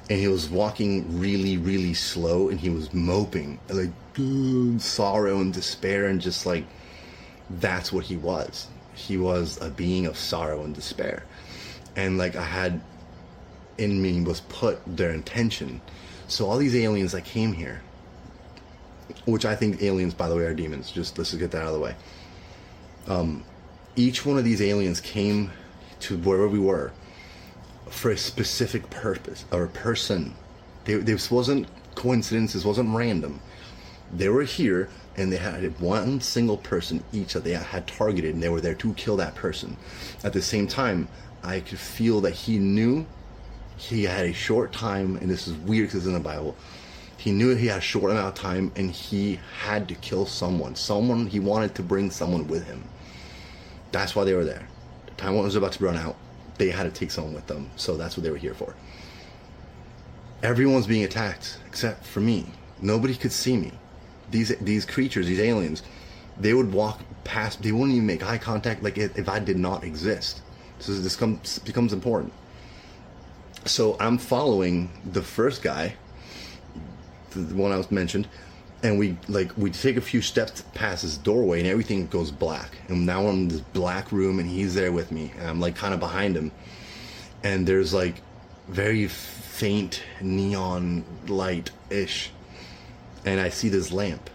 and 0.10 0.18
he 0.18 0.30
was 0.30 0.50
walking 0.50 1.20
really 1.20 1.58
really 1.58 1.94
slow 1.94 2.48
and 2.48 2.62
he 2.62 2.70
was 2.70 2.94
moping 2.94 3.60
like 3.70 3.92
sorrow 4.82 5.42
and 5.42 5.54
despair 5.54 6.06
and 6.06 6.22
just 6.22 6.46
like 6.46 6.64
that's 7.50 7.92
what 7.92 8.06
he 8.06 8.16
was 8.16 8.68
he 8.96 9.18
was 9.18 9.62
a 9.62 9.70
being 9.70 10.06
of 10.06 10.18
sorrow 10.18 10.64
and 10.64 10.74
despair 10.74 11.26
and 11.98 12.18
like 12.18 12.38
i 12.38 12.44
had 12.44 12.80
in 13.78 14.02
me 14.02 14.22
was 14.22 14.42
put 14.42 14.80
their 14.86 15.12
intention 15.12 15.82
so 16.28 16.50
all 16.50 16.58
these 16.58 16.76
aliens 16.76 17.12
that 17.12 17.24
came 17.24 17.54
here 17.54 17.82
which 19.26 19.46
i 19.46 19.56
think 19.56 19.82
aliens 19.82 20.14
by 20.14 20.30
the 20.30 20.36
way 20.36 20.44
are 20.44 20.54
demons 20.54 20.92
just 20.92 21.18
let's 21.18 21.34
get 21.34 21.52
that 21.52 21.62
out 21.62 21.68
of 21.68 21.74
the 21.74 21.80
way 21.80 21.96
um, 23.08 23.44
each 23.96 24.26
one 24.26 24.38
of 24.38 24.44
these 24.44 24.62
aliens 24.62 25.02
came 25.02 25.52
to 26.00 26.18
wherever 26.18 26.48
we 26.48 26.60
were 26.60 26.92
for 27.90 28.12
a 28.12 28.18
specific 28.18 28.90
purpose 28.90 29.46
or 29.52 29.64
a 29.64 29.70
person. 29.70 30.34
They, 30.86 30.96
this 30.96 31.30
wasn't 31.30 31.68
coincidence. 31.96 32.54
This 32.54 32.66
wasn't 32.66 32.96
random. 32.96 33.40
They 34.12 34.30
were 34.30 34.44
here 34.44 34.90
and 35.16 35.32
they 35.32 35.38
had 35.38 35.80
one 35.80 36.22
single 36.22 36.58
person 36.58 37.04
each 37.14 37.34
that 37.34 37.44
they 37.44 37.52
had 37.52 37.88
targeted 37.88 38.34
and 38.34 38.42
they 38.42 38.50
were 38.50 38.62
there 38.62 38.74
to 38.76 38.94
kill 38.96 39.18
that 39.18 39.36
person. 39.36 39.78
At 40.24 40.34
the 40.34 40.42
same 40.42 40.68
time, 40.68 41.08
I 41.44 41.60
could 41.60 41.80
feel 41.80 42.22
that 42.22 42.32
he 42.34 42.58
knew 42.58 43.06
he 43.78 44.04
had 44.04 44.26
a 44.26 44.34
short 44.34 44.72
time, 44.72 45.18
and 45.18 45.30
this 45.30 45.48
is 45.48 45.56
weird 45.56 45.88
because 45.88 46.02
it's 46.02 46.08
in 46.08 46.14
the 46.14 46.20
Bible. 46.20 46.56
He 47.24 47.32
knew 47.32 47.56
he 47.56 47.68
had 47.68 47.78
a 47.78 47.82
short 47.82 48.12
amount 48.12 48.28
of 48.28 48.36
time 48.36 48.74
and 48.76 48.92
he 48.92 49.40
had 49.62 49.88
to 49.88 49.96
kill 49.96 50.26
someone. 50.26 50.76
Someone, 50.76 51.26
he 51.26 51.40
wanted 51.40 51.74
to 51.76 51.82
bring 51.82 52.12
someone 52.12 52.50
with 52.50 52.66
him. 52.66 52.84
That's 53.94 54.14
why 54.14 54.26
they 54.26 54.34
were 54.34 54.44
there. 54.44 54.68
The 55.06 55.12
time 55.14 55.38
was 55.38 55.56
about 55.56 55.72
to 55.72 55.86
run 55.86 55.96
out. 55.96 56.18
They 56.58 56.70
had 56.70 56.84
to 56.84 56.92
take 56.92 57.12
someone 57.12 57.34
with 57.34 57.48
them. 57.48 57.70
So 57.78 57.96
that's 57.96 58.18
what 58.18 58.26
they 58.26 58.30
were 58.30 58.36
here 58.36 58.54
for. 58.54 58.76
Everyone's 60.42 60.86
being 60.86 61.06
attacked 61.06 61.60
except 61.66 62.06
for 62.06 62.20
me. 62.20 62.48
Nobody 62.82 63.16
could 63.16 63.32
see 63.32 63.56
me. 63.56 63.72
These 64.30 64.58
these 64.58 64.86
creatures, 64.86 65.26
these 65.26 65.40
aliens, 65.40 65.82
they 66.38 66.54
would 66.54 66.74
walk 66.74 67.00
past. 67.24 67.62
They 67.64 67.72
wouldn't 67.72 67.94
even 67.96 68.06
make 68.06 68.22
eye 68.22 68.38
contact 68.38 68.84
like 68.84 68.98
if 68.98 69.30
I 69.30 69.40
did 69.40 69.58
not 69.58 69.86
exist. 69.86 70.42
So 70.80 70.92
this 70.92 71.16
comes, 71.16 71.60
becomes 71.60 71.94
important. 71.94 72.34
So 73.66 73.96
I'm 74.00 74.18
following 74.18 74.90
the 75.06 75.22
first 75.22 75.62
guy, 75.62 75.96
the 77.32 77.56
one 77.56 77.72
I 77.72 77.78
was 77.78 77.90
mentioned, 77.92 78.28
and 78.84 79.00
we 79.00 79.18
like 79.30 79.58
we 79.58 79.72
take 79.72 79.96
a 79.96 80.02
few 80.02 80.22
steps 80.22 80.64
past 80.74 81.04
this 81.04 81.16
doorway 81.16 81.60
and 81.60 81.68
everything 81.68 82.08
goes 82.08 82.30
black. 82.30 82.78
And 82.90 83.06
now 83.06 83.26
i'm 83.28 83.36
in 83.36 83.48
this 83.48 83.62
black 83.62 84.12
room 84.12 84.40
and 84.40 84.50
he's 84.50 84.76
there 84.76 84.92
with 84.92 85.12
me 85.12 85.32
and 85.40 85.48
i'm 85.48 85.62
like 85.62 85.76
kind 85.78 85.94
of 85.94 86.02
behind 86.02 86.36
him. 86.36 86.52
And 87.44 87.66
there's 87.66 87.94
like 87.94 88.16
very 88.68 89.08
faint 89.08 90.04
neon 90.22 91.06
light 91.28 91.72
ish 91.90 92.32
and 93.26 93.40
i 93.40 93.48
see 93.48 93.70
this 93.70 93.94
lamp. 93.94 94.30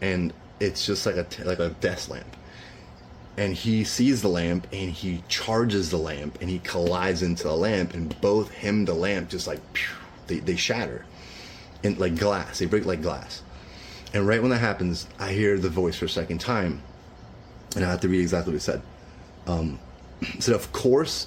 And 0.00 0.32
it's 0.58 0.84
just 0.84 1.06
like 1.06 1.16
a 1.16 1.26
like 1.44 1.60
a 1.60 1.70
desk 1.70 2.10
lamp 2.10 2.36
and 3.36 3.54
he 3.54 3.82
sees 3.82 4.22
the 4.22 4.28
lamp 4.28 4.66
and 4.72 4.90
he 4.90 5.22
charges 5.28 5.90
the 5.90 5.96
lamp 5.96 6.38
and 6.40 6.48
he 6.48 6.60
collides 6.60 7.22
into 7.22 7.44
the 7.44 7.56
lamp 7.56 7.94
and 7.94 8.18
both 8.20 8.50
him 8.50 8.84
the 8.84 8.94
lamp 8.94 9.28
just 9.28 9.46
like 9.46 9.60
pew, 9.72 9.88
they, 10.28 10.38
they 10.38 10.56
shatter. 10.56 11.04
And 11.82 11.98
like 11.98 12.16
glass 12.16 12.58
they 12.58 12.66
break 12.66 12.86
like 12.86 13.02
glass. 13.02 13.42
And 14.12 14.26
right 14.26 14.40
when 14.40 14.50
that 14.50 14.58
happens 14.58 15.06
i 15.18 15.32
hear 15.32 15.58
the 15.58 15.68
voice 15.68 15.96
for 15.96 16.04
a 16.04 16.08
second 16.08 16.38
time 16.38 16.82
and 17.74 17.84
i 17.84 17.90
have 17.90 18.00
to 18.02 18.08
read 18.08 18.20
exactly 18.20 18.52
what 18.52 18.58
it 18.58 18.62
said. 18.62 18.82
Um, 19.46 19.80
said 20.38 20.54
of 20.54 20.72
course 20.72 21.26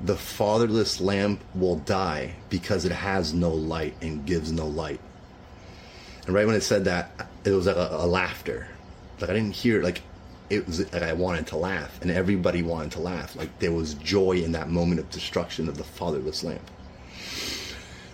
the 0.00 0.16
fatherless 0.16 1.00
lamp 1.00 1.42
will 1.56 1.76
die 1.76 2.36
because 2.50 2.84
it 2.84 2.92
has 2.92 3.34
no 3.34 3.50
light 3.50 3.94
and 4.00 4.24
gives 4.24 4.52
no 4.52 4.66
light. 4.66 5.00
And 6.26 6.34
right 6.34 6.46
when 6.46 6.54
it 6.54 6.62
said 6.62 6.84
that 6.84 7.28
it 7.44 7.50
was 7.50 7.66
like 7.66 7.76
a, 7.76 7.88
a 7.90 8.06
laughter. 8.06 8.68
Like 9.20 9.30
i 9.30 9.32
didn't 9.32 9.56
hear 9.56 9.82
like 9.82 10.02
it 10.50 10.66
was 10.66 10.80
like 10.92 11.02
I 11.02 11.12
wanted 11.12 11.46
to 11.48 11.56
laugh, 11.56 12.00
and 12.00 12.10
everybody 12.10 12.62
wanted 12.62 12.92
to 12.92 13.00
laugh. 13.00 13.36
Like 13.36 13.58
there 13.58 13.72
was 13.72 13.94
joy 13.94 14.38
in 14.38 14.52
that 14.52 14.70
moment 14.70 15.00
of 15.00 15.10
destruction 15.10 15.68
of 15.68 15.76
the 15.76 15.84
fatherless 15.84 16.42
lamp. 16.42 16.70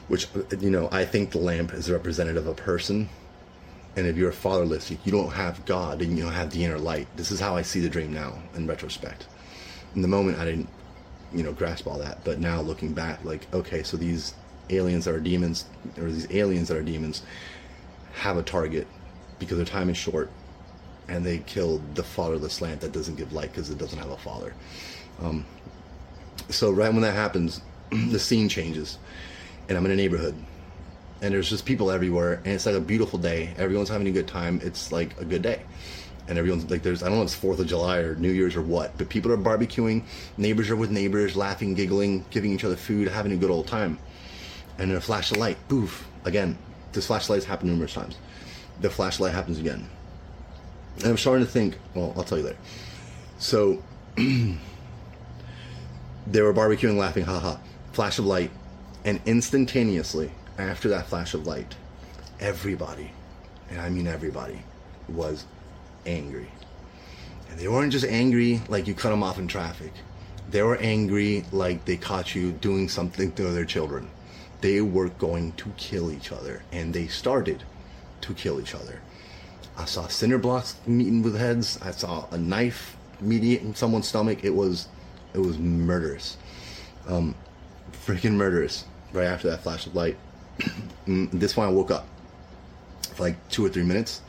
Which 0.09 0.29
you 0.61 0.71
know, 0.71 0.89
I 0.93 1.05
think 1.05 1.31
the 1.31 1.39
lamp 1.39 1.73
is 1.73 1.91
representative 1.91 2.47
of 2.47 2.59
a 2.59 2.61
person, 2.61 3.09
and 3.97 4.07
if 4.07 4.17
you're 4.17 4.33
fatherless, 4.33 4.91
you 4.91 5.13
don't 5.13 5.33
have 5.33 5.65
God 5.65 6.03
and 6.03 6.17
you 6.17 6.25
don't 6.25 6.33
have 6.33 6.51
the 6.51 6.65
inner 6.65 6.79
light. 6.79 7.07
This 7.17 7.31
is 7.31 7.41
how 7.41 7.57
I 7.57 7.63
see 7.63 7.81
the 7.81 7.89
dream 7.89 8.13
now, 8.13 8.39
in 8.55 8.67
retrospect. 8.67 9.27
In 9.95 10.03
the 10.03 10.09
moment, 10.09 10.39
I 10.39 10.45
didn't, 10.45 10.69
you 11.33 11.45
know, 11.45 11.53
grasp 11.53 11.87
all 11.87 11.99
that, 11.99 12.25
but 12.25 12.41
now 12.41 12.61
looking 12.61 12.93
back, 12.93 13.25
like 13.25 13.47
okay, 13.55 13.83
so 13.83 13.97
these 13.97 14.35
aliens 14.71 15.05
that 15.05 15.15
are 15.15 15.21
demons, 15.21 15.67
or 15.99 16.11
these 16.11 16.31
aliens 16.33 16.69
that 16.69 16.77
are 16.77 16.83
demons, 16.83 17.23
have 18.15 18.37
a 18.37 18.43
target 18.43 18.89
because 19.39 19.57
their 19.57 19.67
time 19.67 19.89
is 19.89 19.97
short 19.97 20.31
and 21.09 21.25
they 21.25 21.39
killed 21.39 21.95
the 21.95 22.03
fatherless 22.03 22.61
lamp 22.61 22.81
that 22.81 22.93
doesn't 22.93 23.17
give 23.17 23.33
light 23.33 23.51
because 23.51 23.71
it 23.71 23.79
doesn't 23.79 23.99
have 23.99 24.11
a 24.11 24.17
father. 24.17 24.55
Um, 25.23 25.45
so 26.49 26.71
right 26.71 26.93
when 26.93 27.03
that 27.03 27.15
happens, 27.15 27.61
the 27.91 28.19
scene 28.19 28.49
changes, 28.49 28.99
and 29.69 29.77
I'm 29.77 29.85
in 29.87 29.93
a 29.93 29.97
neighborhood, 29.97 30.35
and 31.23 31.35
there's 31.35 31.49
just 31.49 31.65
people 31.65 31.91
everywhere, 31.91 32.35
and 32.45 32.49
it's 32.49 32.67
like 32.67 32.75
a 32.75 32.81
beautiful 32.81 33.19
day. 33.19 33.55
Everyone's 33.57 33.89
having 33.89 34.09
a 34.09 34.13
good 34.13 34.29
time. 34.29 34.61
It's 34.63 34.93
like 34.93 35.19
a 35.21 35.25
good 35.25 35.43
day, 35.43 35.63
and 36.29 36.39
everyone's 36.39 36.71
like, 36.71 36.83
there's 36.83 37.03
I 37.03 37.07
don't 37.07 37.17
know 37.17 37.23
if 37.23 37.29
it's 37.29 37.35
Fourth 37.35 37.61
of 37.61 37.67
July 37.67 37.99
or 37.99 38.15
New 38.17 38.33
Year's 38.33 38.57
or 38.57 38.63
what, 38.63 38.97
but 38.99 39.09
people 39.09 39.31
are 39.33 39.37
barbecuing. 39.37 40.05
Neighbors 40.37 40.71
are 40.71 40.77
with 40.77 40.91
neighbors, 40.91 41.37
laughing, 41.37 41.75
giggling, 41.75 42.25
giving 42.31 42.53
each 42.53 42.65
other 42.65 42.77
food, 42.77 43.09
having 43.09 43.33
a 43.33 43.37
good 43.37 43.51
old 43.51 43.67
time. 43.67 43.99
And 44.79 44.91
then 44.91 44.99
a 44.99 45.01
flash 45.01 45.31
of 45.31 45.37
light, 45.37 45.57
poof, 45.69 46.07
again. 46.25 46.59
This 46.93 47.07
flashlight's 47.07 47.45
happened 47.45 47.71
numerous 47.71 47.95
times. 47.95 48.17
The 48.81 48.91
flashlight 48.91 49.33
happens 49.33 49.59
again 49.59 49.89
and 50.97 51.07
I'm 51.07 51.17
starting 51.17 51.45
to 51.45 51.51
think, 51.51 51.79
well, 51.95 52.13
I'll 52.17 52.25
tell 52.25 52.39
you 52.39 52.45
later. 52.45 52.59
So 53.39 53.83
they 54.17 54.57
were 56.41 56.55
barbecuing, 56.55 56.97
laughing, 56.97 57.25
haha. 57.25 57.57
Flash 57.93 58.19
of 58.19 58.27
light. 58.27 58.51
And 59.05 59.21
instantaneously, 59.27 60.31
after 60.57 60.89
that 60.89 61.07
flash 61.07 61.35
of 61.35 61.47
light, 61.47 61.75
everybody, 62.41 63.11
and 63.71 63.81
I 63.81 63.91
mean 63.91 64.07
everybody, 64.07 64.63
was 65.09 65.45
angry. 66.07 66.51
And 67.51 67.59
they 67.59 67.69
weren't 67.69 67.93
just 67.93 68.07
angry 68.07 68.63
like 68.69 68.87
you 68.87 68.95
cut 68.95 69.11
them 69.11 69.23
off 69.23 69.39
in 69.39 69.47
traffic. 69.47 69.93
They 70.51 70.63
were 70.63 70.77
angry 70.77 71.45
like 71.53 71.85
they 71.85 71.97
caught 71.97 72.35
you 72.35 72.53
doing 72.53 72.89
something 72.89 73.33
to 73.33 73.43
their 73.51 73.65
children. 73.65 74.11
They 74.61 74.81
were 74.81 75.09
going 75.09 75.53
to 75.53 75.71
kill 75.77 76.11
each 76.11 76.33
other. 76.33 76.63
And 76.73 76.95
they 76.95 77.09
started 77.09 77.65
to 78.23 78.35
kill 78.35 78.61
each 78.61 78.75
other. 78.75 79.01
I 79.77 79.85
saw 79.87 80.07
cinder 80.07 80.39
blocks 80.39 80.77
meeting 80.87 81.23
with 81.23 81.37
heads. 81.37 81.79
I 81.83 81.91
saw 81.91 82.27
a 82.31 82.39
knife 82.39 82.97
meeting 83.21 83.67
in 83.67 83.75
someone's 83.75 84.09
stomach. 84.09 84.45
It 84.45 84.55
was, 84.55 84.89
it 85.35 85.39
was 85.39 85.59
murderous, 85.59 86.37
um, 87.09 87.35
freaking 88.07 88.33
murderous. 88.33 88.85
Right 89.13 89.27
after 89.27 89.49
that 89.51 89.63
flash 89.63 89.87
of 89.87 89.95
light, 89.95 90.17
mm, 91.07 91.31
this 91.33 91.57
one 91.57 91.69
I 91.69 91.71
woke 91.71 91.93
up 91.93 92.07
for 93.15 93.23
like 93.23 93.49
two 93.49 93.65
or 93.65 93.69
three 93.69 93.85
minutes, 93.85 94.23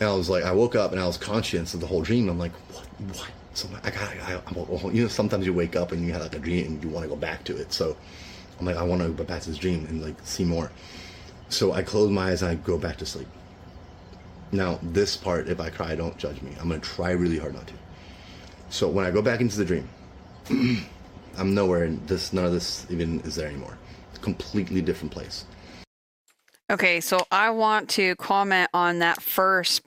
and 0.00 0.08
I 0.08 0.12
was 0.12 0.28
like, 0.28 0.44
I 0.44 0.52
woke 0.52 0.74
up 0.74 0.92
and 0.92 1.00
I 1.00 1.06
was 1.06 1.16
conscious 1.16 1.74
of 1.74 1.80
the 1.80 1.86
whole 1.86 2.02
dream. 2.02 2.28
I'm 2.28 2.38
like, 2.38 2.52
what, 2.72 2.86
what? 3.16 3.30
So 3.54 3.68
I 3.82 3.90
got, 3.90 4.02
I, 4.02 4.34
I, 4.34 4.90
you 4.90 5.02
know, 5.02 5.08
sometimes 5.08 5.46
you 5.46 5.54
wake 5.54 5.76
up 5.76 5.92
and 5.92 6.04
you 6.04 6.12
have 6.12 6.22
like 6.22 6.34
a 6.34 6.38
dream 6.38 6.66
and 6.66 6.84
you 6.84 6.90
want 6.90 7.04
to 7.04 7.08
go 7.08 7.16
back 7.16 7.42
to 7.44 7.56
it. 7.56 7.72
So 7.72 7.96
I'm 8.60 8.66
like, 8.66 8.76
I 8.76 8.82
want 8.82 9.00
to 9.00 9.08
go 9.08 9.24
back 9.24 9.42
to 9.42 9.50
this 9.50 9.58
dream 9.58 9.86
and 9.88 10.02
like 10.02 10.16
see 10.24 10.44
more. 10.44 10.70
So 11.48 11.72
I 11.72 11.82
close 11.82 12.10
my 12.10 12.30
eyes 12.30 12.42
and 12.42 12.50
I 12.50 12.54
go 12.56 12.76
back 12.76 12.98
to 12.98 13.06
sleep. 13.06 13.28
Now, 14.52 14.78
this 14.82 15.16
part, 15.16 15.48
if 15.48 15.60
I 15.60 15.70
cry, 15.70 15.94
don't 15.94 16.16
judge 16.16 16.40
me. 16.42 16.52
I'm 16.60 16.68
going 16.68 16.80
to 16.80 16.88
try 16.88 17.10
really 17.10 17.38
hard 17.38 17.54
not 17.54 17.66
to. 17.66 17.74
So 18.70 18.88
when 18.88 19.04
I 19.04 19.10
go 19.10 19.22
back 19.22 19.40
into 19.40 19.56
the 19.56 19.64
dream, 19.64 19.88
I'm 21.38 21.54
nowhere 21.54 21.84
in 21.84 22.04
this, 22.06 22.32
none 22.32 22.44
of 22.44 22.52
this 22.52 22.86
even 22.90 23.20
is 23.20 23.34
there 23.34 23.48
anymore. 23.48 23.76
Completely 24.20 24.82
different 24.82 25.12
place. 25.12 25.44
Okay, 26.70 27.00
so 27.00 27.26
I 27.30 27.50
want 27.50 27.88
to 27.90 28.16
comment 28.16 28.70
on 28.74 28.98
that 28.98 29.22
first 29.22 29.82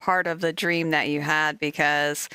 part 0.00 0.26
of 0.26 0.40
the 0.40 0.52
dream 0.52 0.90
that 0.90 1.08
you 1.08 1.20
had 1.20 1.58
because 1.58 2.28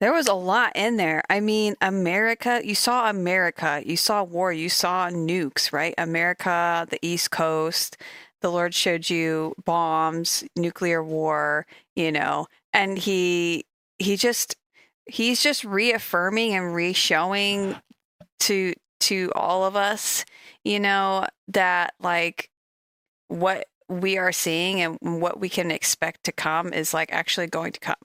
there 0.00 0.12
was 0.12 0.26
a 0.26 0.34
lot 0.34 0.72
in 0.74 0.96
there. 0.96 1.22
I 1.30 1.38
mean, 1.38 1.76
America, 1.80 2.60
you 2.64 2.74
saw 2.74 3.08
America, 3.08 3.82
you 3.86 3.96
saw 3.96 4.24
war, 4.24 4.52
you 4.52 4.68
saw 4.68 5.08
nukes, 5.08 5.72
right? 5.72 5.94
America, 5.98 6.84
the 6.90 6.98
East 7.02 7.30
Coast, 7.30 7.96
the 8.42 8.50
Lord 8.50 8.74
showed 8.74 9.08
you 9.08 9.54
bombs, 9.64 10.44
nuclear 10.56 11.02
war, 11.02 11.66
you 11.96 12.12
know, 12.12 12.46
and 12.72 12.98
he 12.98 13.64
he 13.98 14.16
just 14.16 14.56
he's 15.06 15.42
just 15.42 15.64
reaffirming 15.64 16.54
and 16.54 16.74
re-showing 16.74 17.76
to 18.40 18.74
to 19.00 19.32
all 19.34 19.64
of 19.64 19.76
us, 19.76 20.24
you 20.64 20.78
know, 20.78 21.26
that 21.48 21.94
like 22.00 22.50
what 23.28 23.66
we 23.88 24.16
are 24.16 24.32
seeing 24.32 24.80
and 24.80 24.98
what 25.20 25.38
we 25.40 25.48
can 25.48 25.70
expect 25.70 26.24
to 26.24 26.32
come 26.32 26.72
is 26.72 26.94
like 26.94 27.12
actually 27.12 27.46
going 27.46 27.72
to 27.72 27.80
come 27.80 27.96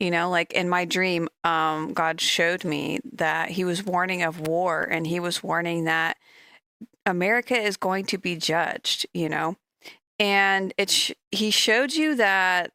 you 0.00 0.10
know? 0.10 0.30
Like 0.30 0.52
in 0.52 0.68
my 0.68 0.84
dream 0.84 1.28
um 1.44 1.92
god 1.92 2.20
showed 2.20 2.64
me 2.64 3.00
that 3.12 3.50
he 3.50 3.64
was 3.64 3.84
warning 3.84 4.22
of 4.22 4.46
war 4.46 4.82
and 4.82 5.06
he 5.06 5.20
was 5.20 5.42
warning 5.42 5.84
that 5.84 6.16
america 7.06 7.56
is 7.56 7.76
going 7.76 8.04
to 8.06 8.18
be 8.18 8.36
judged 8.36 9.06
you 9.14 9.28
know 9.28 9.56
and 10.18 10.72
it 10.78 10.90
sh- 10.90 11.12
he 11.30 11.50
showed 11.50 11.92
you 11.92 12.14
that 12.16 12.72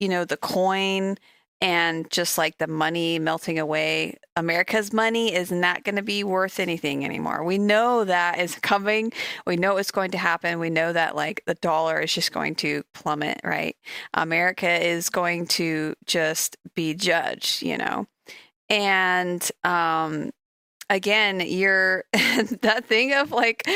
you 0.00 0.08
know 0.08 0.24
the 0.24 0.36
coin 0.36 1.16
and 1.60 2.10
just 2.10 2.36
like 2.36 2.58
the 2.58 2.66
money 2.66 3.18
melting 3.18 3.58
away. 3.58 4.18
America's 4.36 4.92
money 4.92 5.34
is 5.34 5.50
not 5.50 5.82
going 5.82 5.96
to 5.96 6.02
be 6.02 6.22
worth 6.22 6.60
anything 6.60 7.06
anymore. 7.06 7.42
We 7.42 7.56
know 7.56 8.04
that 8.04 8.38
is 8.38 8.56
coming. 8.62 9.12
We 9.46 9.56
know 9.56 9.78
it's 9.78 9.90
going 9.90 10.10
to 10.10 10.18
happen. 10.18 10.58
We 10.58 10.68
know 10.68 10.92
that 10.92 11.16
like 11.16 11.42
the 11.46 11.54
dollar 11.54 12.00
is 12.00 12.12
just 12.12 12.32
going 12.32 12.56
to 12.56 12.82
plummet 12.92 13.40
right? 13.44 13.76
America 14.12 14.68
is 14.86 15.08
going 15.08 15.46
to 15.46 15.94
just 16.04 16.56
be 16.74 16.92
judged 16.94 17.62
you 17.62 17.78
know? 17.78 18.06
And 18.68 19.48
um 19.62 20.30
again 20.90 21.40
you're 21.40 22.04
that 22.12 22.84
thing 22.86 23.14
of 23.14 23.32
like 23.32 23.66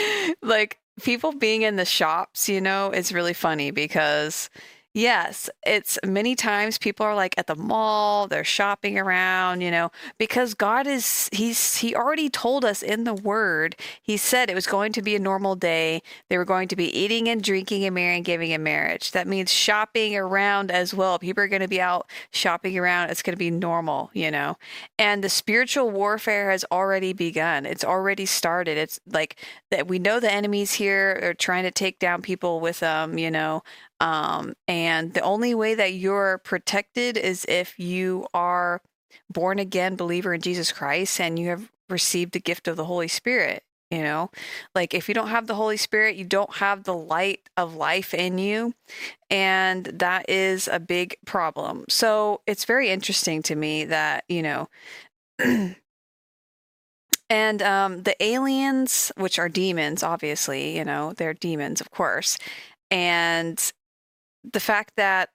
like 0.42 0.77
people 1.02 1.32
being 1.32 1.62
in 1.62 1.76
the 1.76 1.84
shops, 1.84 2.48
you 2.48 2.60
know, 2.60 2.90
is 2.90 3.12
really 3.12 3.34
funny 3.34 3.70
because 3.70 4.50
Yes, 4.94 5.50
it's 5.64 5.98
many 6.04 6.34
times 6.34 6.78
people 6.78 7.04
are 7.06 7.14
like 7.14 7.34
at 7.36 7.46
the 7.46 7.54
mall, 7.54 8.26
they're 8.26 8.42
shopping 8.42 8.98
around, 8.98 9.60
you 9.60 9.70
know, 9.70 9.90
because 10.18 10.54
God 10.54 10.86
is 10.86 11.28
he's 11.30 11.76
he 11.76 11.94
already 11.94 12.28
told 12.30 12.64
us 12.64 12.82
in 12.82 13.04
the 13.04 13.14
word. 13.14 13.76
He 14.02 14.16
said 14.16 14.50
it 14.50 14.54
was 14.54 14.66
going 14.66 14.92
to 14.94 15.02
be 15.02 15.14
a 15.14 15.18
normal 15.20 15.54
day. 15.56 16.02
They 16.30 16.38
were 16.38 16.44
going 16.44 16.68
to 16.68 16.76
be 16.76 16.86
eating 16.98 17.28
and 17.28 17.42
drinking 17.42 17.84
and 17.84 17.94
marrying, 17.94 18.22
giving 18.22 18.50
in 18.50 18.62
marriage. 18.62 19.12
That 19.12 19.28
means 19.28 19.52
shopping 19.52 20.16
around 20.16 20.70
as 20.70 20.94
well. 20.94 21.18
People 21.18 21.44
are 21.44 21.48
going 21.48 21.62
to 21.62 21.68
be 21.68 21.80
out 21.80 22.10
shopping 22.32 22.76
around. 22.76 23.10
It's 23.10 23.22
going 23.22 23.34
to 23.34 23.38
be 23.38 23.50
normal, 23.50 24.10
you 24.14 24.30
know. 24.30 24.56
And 24.98 25.22
the 25.22 25.28
spiritual 25.28 25.90
warfare 25.90 26.50
has 26.50 26.64
already 26.72 27.12
begun. 27.12 27.66
It's 27.66 27.84
already 27.84 28.26
started. 28.26 28.78
It's 28.78 28.98
like 29.06 29.36
that 29.70 29.86
we 29.86 29.98
know 29.98 30.18
the 30.18 30.32
enemies 30.32 30.72
here 30.72 31.20
are 31.22 31.34
trying 31.34 31.64
to 31.64 31.70
take 31.70 31.98
down 31.98 32.22
people 32.22 32.58
with 32.58 32.82
um, 32.82 33.18
you 33.18 33.30
know, 33.30 33.62
um, 34.00 34.54
and 34.66 35.14
the 35.14 35.20
only 35.20 35.54
way 35.54 35.74
that 35.74 35.94
you're 35.94 36.38
protected 36.38 37.16
is 37.16 37.44
if 37.48 37.78
you 37.78 38.26
are 38.32 38.80
born 39.30 39.58
again 39.58 39.96
believer 39.96 40.34
in 40.34 40.40
Jesus 40.40 40.72
Christ 40.72 41.20
and 41.20 41.38
you 41.38 41.48
have 41.48 41.70
received 41.88 42.32
the 42.32 42.40
gift 42.40 42.68
of 42.68 42.76
the 42.76 42.84
Holy 42.84 43.08
Spirit. 43.08 43.62
You 43.90 44.02
know, 44.02 44.30
like 44.74 44.92
if 44.92 45.08
you 45.08 45.14
don't 45.14 45.28
have 45.28 45.46
the 45.46 45.54
Holy 45.54 45.78
Spirit, 45.78 46.16
you 46.16 46.26
don't 46.26 46.56
have 46.56 46.84
the 46.84 46.94
light 46.94 47.48
of 47.56 47.74
life 47.74 48.12
in 48.12 48.36
you. 48.36 48.74
And 49.30 49.86
that 49.86 50.28
is 50.28 50.68
a 50.68 50.78
big 50.78 51.16
problem. 51.24 51.86
So 51.88 52.42
it's 52.46 52.66
very 52.66 52.90
interesting 52.90 53.42
to 53.44 53.54
me 53.54 53.86
that, 53.86 54.24
you 54.28 54.42
know, 54.42 54.68
and 57.30 57.62
um, 57.62 58.02
the 58.02 58.22
aliens, 58.22 59.10
which 59.16 59.38
are 59.38 59.48
demons, 59.48 60.02
obviously, 60.02 60.76
you 60.76 60.84
know, 60.84 61.14
they're 61.14 61.32
demons, 61.32 61.80
of 61.80 61.90
course. 61.90 62.36
And 62.90 63.72
the 64.44 64.60
fact 64.60 64.94
that 64.96 65.30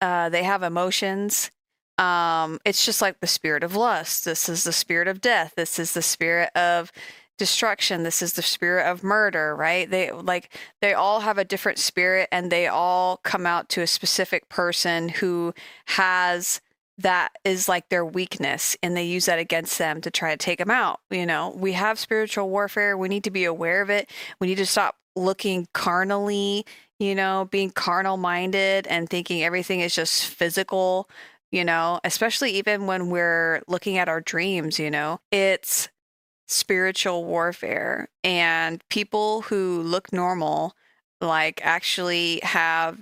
Uh, 0.00 0.30
they 0.30 0.42
have 0.44 0.62
emotions. 0.62 1.50
Um, 1.98 2.58
it's 2.64 2.86
just 2.86 3.02
like 3.02 3.20
the 3.20 3.26
spirit 3.26 3.62
of 3.62 3.76
lust. 3.76 4.24
This 4.24 4.48
is 4.48 4.64
the 4.64 4.72
spirit 4.72 5.08
of 5.08 5.20
death. 5.20 5.52
This 5.56 5.78
is 5.78 5.92
the 5.92 6.02
spirit 6.02 6.50
of 6.56 6.90
destruction. 7.36 8.02
This 8.02 8.22
is 8.22 8.32
the 8.34 8.42
spirit 8.42 8.90
of 8.90 9.02
murder, 9.02 9.54
right? 9.56 9.90
They 9.90 10.10
like 10.10 10.54
they 10.80 10.94
all 10.94 11.20
have 11.20 11.36
a 11.38 11.44
different 11.44 11.78
spirit 11.78 12.28
and 12.32 12.50
they 12.50 12.66
all 12.66 13.18
come 13.18 13.46
out 13.46 13.68
to 13.70 13.82
a 13.82 13.86
specific 13.86 14.48
person 14.48 15.10
who 15.10 15.52
has 15.86 16.62
that 16.98 17.32
is 17.44 17.68
like 17.68 17.88
their 17.90 18.04
weakness 18.04 18.76
and 18.82 18.96
they 18.96 19.04
use 19.04 19.26
that 19.26 19.38
against 19.38 19.78
them 19.78 20.00
to 20.02 20.10
try 20.10 20.30
to 20.30 20.36
take 20.38 20.58
them 20.58 20.70
out. 20.70 21.00
You 21.10 21.26
know, 21.26 21.54
we 21.56 21.72
have 21.72 21.98
spiritual 21.98 22.48
warfare. 22.50 22.96
We 22.96 23.08
need 23.08 23.24
to 23.24 23.30
be 23.30 23.44
aware 23.44 23.82
of 23.82 23.90
it. 23.90 24.10
We 24.40 24.46
need 24.46 24.58
to 24.58 24.66
stop 24.66 24.96
looking 25.16 25.66
carnally, 25.72 26.64
you 26.98 27.14
know, 27.14 27.48
being 27.50 27.70
carnal 27.70 28.16
minded 28.16 28.86
and 28.86 29.08
thinking 29.08 29.42
everything 29.42 29.80
is 29.80 29.94
just 29.94 30.26
physical, 30.26 31.08
you 31.50 31.64
know, 31.64 32.00
especially 32.04 32.52
even 32.52 32.86
when 32.86 33.10
we're 33.10 33.62
looking 33.66 33.98
at 33.98 34.08
our 34.08 34.20
dreams, 34.20 34.78
you 34.78 34.90
know, 34.90 35.20
it's 35.30 35.88
spiritual 36.46 37.24
warfare 37.24 38.08
and 38.24 38.82
people 38.88 39.42
who 39.42 39.80
look 39.82 40.12
normal 40.12 40.74
like 41.20 41.60
actually 41.64 42.40
have 42.42 42.98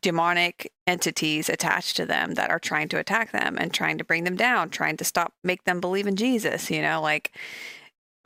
demonic 0.00 0.72
entities 0.86 1.48
attached 1.48 1.96
to 1.96 2.06
them 2.06 2.34
that 2.34 2.50
are 2.50 2.58
trying 2.58 2.88
to 2.88 2.98
attack 2.98 3.32
them 3.32 3.56
and 3.58 3.72
trying 3.72 3.98
to 3.98 4.04
bring 4.04 4.24
them 4.24 4.36
down, 4.36 4.70
trying 4.70 4.96
to 4.96 5.04
stop 5.04 5.32
make 5.42 5.64
them 5.64 5.80
believe 5.80 6.06
in 6.06 6.16
Jesus, 6.16 6.70
you 6.70 6.80
know, 6.80 7.00
like 7.00 7.32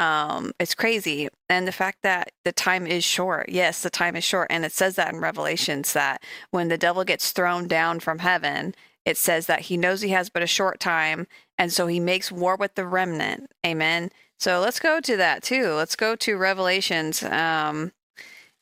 um 0.01 0.53
it's 0.59 0.75
crazy. 0.75 1.29
And 1.49 1.69
the 1.69 1.73
fact 1.73 1.99
that 2.03 2.33
the 2.45 2.53
time 2.53 2.87
is 2.87 3.05
short. 3.05 3.49
Yes, 3.51 3.83
the 3.83 3.91
time 3.91 4.17
is 4.17 4.25
short 4.25 4.49
and 4.51 4.65
it 4.65 4.73
says 4.73 4.97
that 4.97 5.13
in 5.13 5.21
Revelations 5.21 5.93
that 5.93 6.23
when 6.51 6.69
the 6.69 6.79
devil 6.79 7.05
gets 7.05 7.31
thrown 7.33 7.69
down 7.69 8.01
from 8.01 8.19
heaven, 8.21 8.75
it 9.05 9.17
says 9.17 9.47
that 9.47 9.63
he 9.63 9.77
knows 9.77 10.01
he 10.01 10.11
has 10.11 10.31
but 10.31 10.43
a 10.43 10.47
short 10.47 10.81
time 10.81 11.27
and 11.59 11.73
so 11.73 11.87
he 11.87 12.01
makes 12.01 12.33
war 12.33 12.57
with 12.57 12.75
the 12.75 12.87
remnant. 12.87 13.53
Amen. 13.65 14.11
So 14.39 14.61
let's 14.61 14.81
go 14.81 15.01
to 15.01 15.17
that 15.19 15.43
too. 15.43 15.75
Let's 15.75 15.97
go 15.97 16.17
to 16.17 16.37
Revelations 16.37 17.23
um 17.23 17.93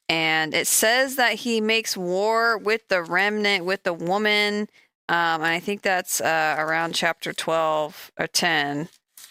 and 0.08 0.54
it 0.54 0.66
says 0.66 1.16
that 1.16 1.34
he 1.34 1.60
makes 1.60 1.96
war 1.96 2.56
with 2.56 2.88
the 2.88 3.02
remnant, 3.02 3.64
with 3.64 3.82
the 3.82 3.92
woman. 3.92 4.68
Um, 5.08 5.42
and 5.42 5.44
I 5.44 5.60
think 5.60 5.82
that's 5.82 6.20
uh, 6.20 6.56
around 6.58 6.94
chapter 6.94 7.32
12 7.32 8.12
or 8.18 8.26
10 8.26 8.88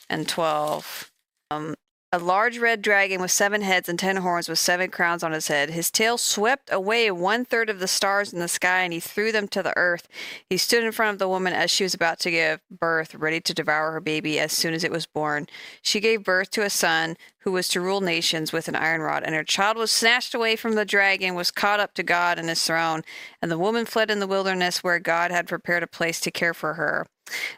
and 0.09 0.27
12. 0.29 1.11
Um, 1.49 1.75
a 2.13 2.19
large 2.19 2.57
red 2.57 2.81
dragon 2.81 3.19
with 3.19 3.31
seven 3.31 3.61
heads 3.61 3.89
and 3.89 3.99
ten 3.99 4.17
horns 4.17 4.47
with 4.47 4.59
seven 4.59 4.89
crowns 4.89 5.23
on 5.23 5.33
his 5.33 5.49
head. 5.49 5.69
His 5.69 5.91
tail 5.91 6.17
swept 6.17 6.71
away 6.71 7.11
one 7.11 7.43
third 7.43 7.69
of 7.69 7.79
the 7.79 7.87
stars 7.87 8.31
in 8.31 8.39
the 8.39 8.47
sky 8.47 8.83
and 8.83 8.93
he 8.93 9.01
threw 9.01 9.33
them 9.33 9.47
to 9.49 9.61
the 9.61 9.75
earth. 9.75 10.07
He 10.49 10.55
stood 10.55 10.85
in 10.85 10.93
front 10.93 11.15
of 11.15 11.19
the 11.19 11.27
woman 11.27 11.51
as 11.51 11.69
she 11.69 11.83
was 11.83 11.93
about 11.93 12.19
to 12.19 12.31
give 12.31 12.61
birth, 12.71 13.13
ready 13.13 13.41
to 13.41 13.53
devour 13.53 13.91
her 13.91 13.99
baby 13.99 14.39
as 14.39 14.53
soon 14.53 14.73
as 14.73 14.85
it 14.85 14.91
was 14.91 15.05
born. 15.05 15.47
She 15.81 15.99
gave 15.99 16.23
birth 16.23 16.49
to 16.51 16.63
a 16.63 16.69
son 16.69 17.17
who 17.47 17.53
was 17.53 17.69
to 17.69 17.79
rule 17.79 18.01
nations 18.01 18.51
with 18.51 18.67
an 18.67 18.75
iron 18.75 18.99
rod, 18.99 19.23
and 19.23 19.33
her 19.33 19.41
child 19.41 19.77
was 19.77 19.89
snatched 19.89 20.35
away 20.35 20.57
from 20.57 20.75
the 20.75 20.83
dragon, 20.83 21.33
was 21.33 21.49
caught 21.49 21.79
up 21.79 21.93
to 21.93 22.03
God 22.03 22.37
and 22.37 22.49
his 22.49 22.61
throne. 22.61 23.03
And 23.41 23.49
the 23.49 23.57
woman 23.57 23.85
fled 23.85 24.11
in 24.11 24.19
the 24.19 24.27
wilderness 24.27 24.83
where 24.83 24.99
God 24.99 25.31
had 25.31 25.47
prepared 25.47 25.81
a 25.81 25.87
place 25.87 26.19
to 26.19 26.29
care 26.29 26.53
for 26.53 26.73
her. 26.73 27.07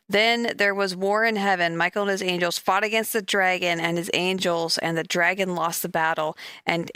Then 0.08 0.54
there 0.56 0.76
was 0.76 0.96
war 0.96 1.26
in 1.26 1.38
heaven. 1.38 1.76
Michael 1.76 2.04
and 2.04 2.12
his 2.12 2.22
angels 2.22 2.60
fought 2.60 2.84
against 2.84 3.14
the 3.14 3.22
dragon 3.24 3.80
and 3.80 3.98
his 3.98 4.12
angels, 4.14 4.78
and 4.78 4.96
the 4.96 5.04
dragon 5.04 5.56
lost 5.56 5.82
the 5.82 5.90
battle, 5.90 6.38
and 6.68 6.92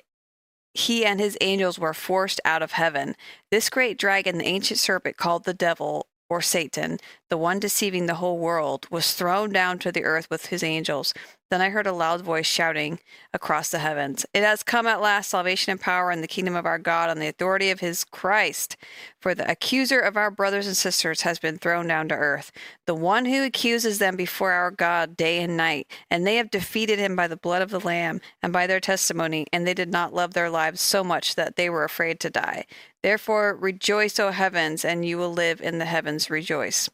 he 0.75 1.03
and 1.03 1.19
his 1.19 1.35
angels 1.41 1.79
were 1.79 1.95
forced 1.95 2.39
out 2.45 2.61
of 2.61 2.73
heaven. 2.73 3.15
This 3.49 3.71
great 3.71 3.97
dragon, 3.97 4.37
the 4.37 4.45
ancient 4.45 4.79
serpent 4.79 5.17
called 5.17 5.45
the 5.45 5.55
devil 5.55 6.05
or 6.29 6.41
Satan, 6.41 6.99
the 7.29 7.37
one 7.37 7.59
deceiving 7.59 8.07
the 8.07 8.15
whole 8.15 8.39
world, 8.39 8.87
was 8.89 9.13
thrown 9.13 9.51
down 9.51 9.77
to 9.79 9.91
the 9.91 10.03
earth 10.03 10.27
with 10.29 10.47
his 10.47 10.63
angels. 10.63 11.13
Then 11.53 11.61
I 11.61 11.69
heard 11.69 11.85
a 11.85 11.93
loud 11.93 12.21
voice 12.21 12.47
shouting 12.47 12.99
across 13.31 13.69
the 13.69 13.77
heavens 13.77 14.25
It 14.33 14.41
has 14.41 14.63
come 14.63 14.87
at 14.87 15.01
last, 15.01 15.29
salvation 15.29 15.69
and 15.69 15.79
power 15.79 16.09
in 16.09 16.21
the 16.21 16.27
kingdom 16.27 16.55
of 16.55 16.65
our 16.65 16.79
God 16.79 17.11
and 17.11 17.21
the 17.21 17.27
authority 17.27 17.69
of 17.69 17.79
his 17.79 18.03
Christ. 18.03 18.75
For 19.19 19.35
the 19.35 19.47
accuser 19.47 19.99
of 19.99 20.17
our 20.17 20.31
brothers 20.31 20.65
and 20.65 20.75
sisters 20.75 21.21
has 21.21 21.37
been 21.37 21.59
thrown 21.59 21.85
down 21.85 22.09
to 22.09 22.15
earth, 22.15 22.51
the 22.87 22.95
one 22.95 23.25
who 23.25 23.43
accuses 23.43 23.99
them 23.99 24.15
before 24.15 24.51
our 24.51 24.71
God 24.71 25.15
day 25.15 25.43
and 25.43 25.55
night. 25.55 25.85
And 26.09 26.25
they 26.25 26.37
have 26.37 26.49
defeated 26.49 26.97
him 26.97 27.15
by 27.15 27.27
the 27.27 27.37
blood 27.37 27.61
of 27.61 27.69
the 27.69 27.79
Lamb 27.79 28.19
and 28.41 28.51
by 28.51 28.65
their 28.65 28.79
testimony, 28.79 29.45
and 29.53 29.67
they 29.67 29.75
did 29.75 29.91
not 29.91 30.11
love 30.11 30.33
their 30.33 30.49
lives 30.49 30.81
so 30.81 31.03
much 31.03 31.35
that 31.35 31.55
they 31.55 31.69
were 31.69 31.83
afraid 31.83 32.19
to 32.21 32.31
die. 32.31 32.65
Therefore, 33.03 33.55
rejoice, 33.55 34.17
O 34.19 34.31
heavens, 34.31 34.83
and 34.83 35.05
you 35.05 35.19
will 35.19 35.31
live 35.31 35.61
in 35.61 35.77
the 35.77 35.85
heavens, 35.85 36.31
rejoice. 36.31 36.89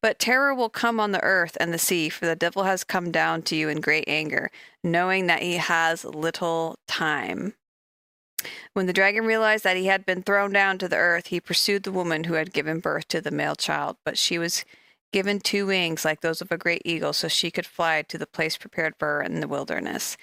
But 0.00 0.18
terror 0.18 0.54
will 0.54 0.68
come 0.68 1.00
on 1.00 1.12
the 1.12 1.22
earth 1.22 1.56
and 1.60 1.72
the 1.72 1.78
sea, 1.78 2.08
for 2.08 2.26
the 2.26 2.36
devil 2.36 2.64
has 2.64 2.84
come 2.84 3.10
down 3.10 3.42
to 3.42 3.56
you 3.56 3.68
in 3.68 3.80
great 3.80 4.04
anger, 4.06 4.50
knowing 4.82 5.26
that 5.26 5.42
he 5.42 5.56
has 5.56 6.04
little 6.04 6.78
time. 6.86 7.54
When 8.74 8.86
the 8.86 8.92
dragon 8.92 9.24
realized 9.24 9.64
that 9.64 9.76
he 9.76 9.86
had 9.86 10.04
been 10.04 10.22
thrown 10.22 10.52
down 10.52 10.78
to 10.78 10.88
the 10.88 10.96
earth, 10.96 11.28
he 11.28 11.40
pursued 11.40 11.82
the 11.82 11.92
woman 11.92 12.24
who 12.24 12.34
had 12.34 12.52
given 12.52 12.80
birth 12.80 13.08
to 13.08 13.20
the 13.20 13.30
male 13.30 13.54
child, 13.54 13.96
but 14.04 14.18
she 14.18 14.38
was 14.38 14.64
given 15.12 15.40
two 15.40 15.66
wings 15.66 16.04
like 16.04 16.20
those 16.20 16.40
of 16.40 16.50
a 16.50 16.58
great 16.58 16.82
eagle, 16.84 17.12
so 17.12 17.28
she 17.28 17.50
could 17.50 17.66
fly 17.66 18.02
to 18.02 18.18
the 18.18 18.26
place 18.26 18.56
prepared 18.56 18.94
for 18.98 19.06
her 19.06 19.22
in 19.22 19.40
the 19.40 19.48
wilderness. 19.48 20.16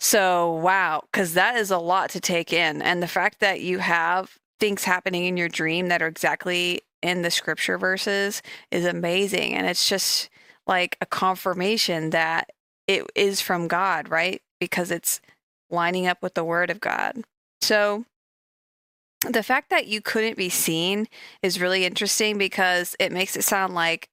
So, 0.00 0.52
wow, 0.52 1.04
because 1.10 1.34
that 1.34 1.56
is 1.56 1.70
a 1.70 1.78
lot 1.78 2.10
to 2.10 2.20
take 2.20 2.52
in. 2.52 2.82
And 2.82 3.02
the 3.02 3.08
fact 3.08 3.40
that 3.40 3.60
you 3.60 3.78
have 3.78 4.36
things 4.64 4.84
happening 4.84 5.26
in 5.26 5.36
your 5.36 5.50
dream 5.50 5.88
that 5.88 6.00
are 6.00 6.06
exactly 6.06 6.80
in 7.02 7.20
the 7.20 7.30
scripture 7.30 7.76
verses 7.76 8.40
is 8.70 8.86
amazing. 8.86 9.52
And 9.52 9.66
it's 9.66 9.86
just 9.86 10.30
like 10.66 10.96
a 11.02 11.06
confirmation 11.06 12.08
that 12.10 12.48
it 12.86 13.04
is 13.14 13.42
from 13.42 13.68
God, 13.68 14.08
right? 14.08 14.40
Because 14.58 14.90
it's 14.90 15.20
lining 15.68 16.06
up 16.06 16.22
with 16.22 16.32
the 16.32 16.44
word 16.44 16.70
of 16.70 16.80
God. 16.80 17.24
So 17.60 18.06
the 19.28 19.42
fact 19.42 19.68
that 19.68 19.86
you 19.86 20.00
couldn't 20.00 20.38
be 20.38 20.48
seen 20.48 21.08
is 21.42 21.60
really 21.60 21.84
interesting 21.84 22.38
because 22.38 22.96
it 22.98 23.12
makes 23.12 23.36
it 23.36 23.44
sound 23.44 23.74
like 23.74 24.08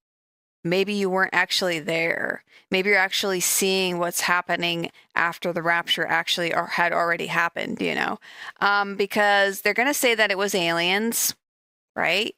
maybe 0.64 0.94
you 0.94 1.10
weren't 1.10 1.34
actually 1.34 1.80
there. 1.80 2.44
Maybe 2.70 2.90
you're 2.90 3.00
actually 3.00 3.42
seeing 3.42 3.98
what's 3.98 4.22
happening 4.22 4.92
after 5.16 5.52
the 5.52 5.62
rapture 5.62 6.06
actually 6.06 6.54
or 6.54 6.68
had 6.68 6.94
already 6.94 7.28
happened, 7.28 7.82
you 7.82 7.96
know? 7.96 8.20
Um, 8.62 8.96
because 8.96 9.62
they're 9.62 9.74
going 9.74 9.88
to 9.88 9.94
say 9.94 10.16
that 10.16 10.32
it 10.32 10.38
was 10.38 10.56
aliens, 10.56 11.36
right? 11.96 12.36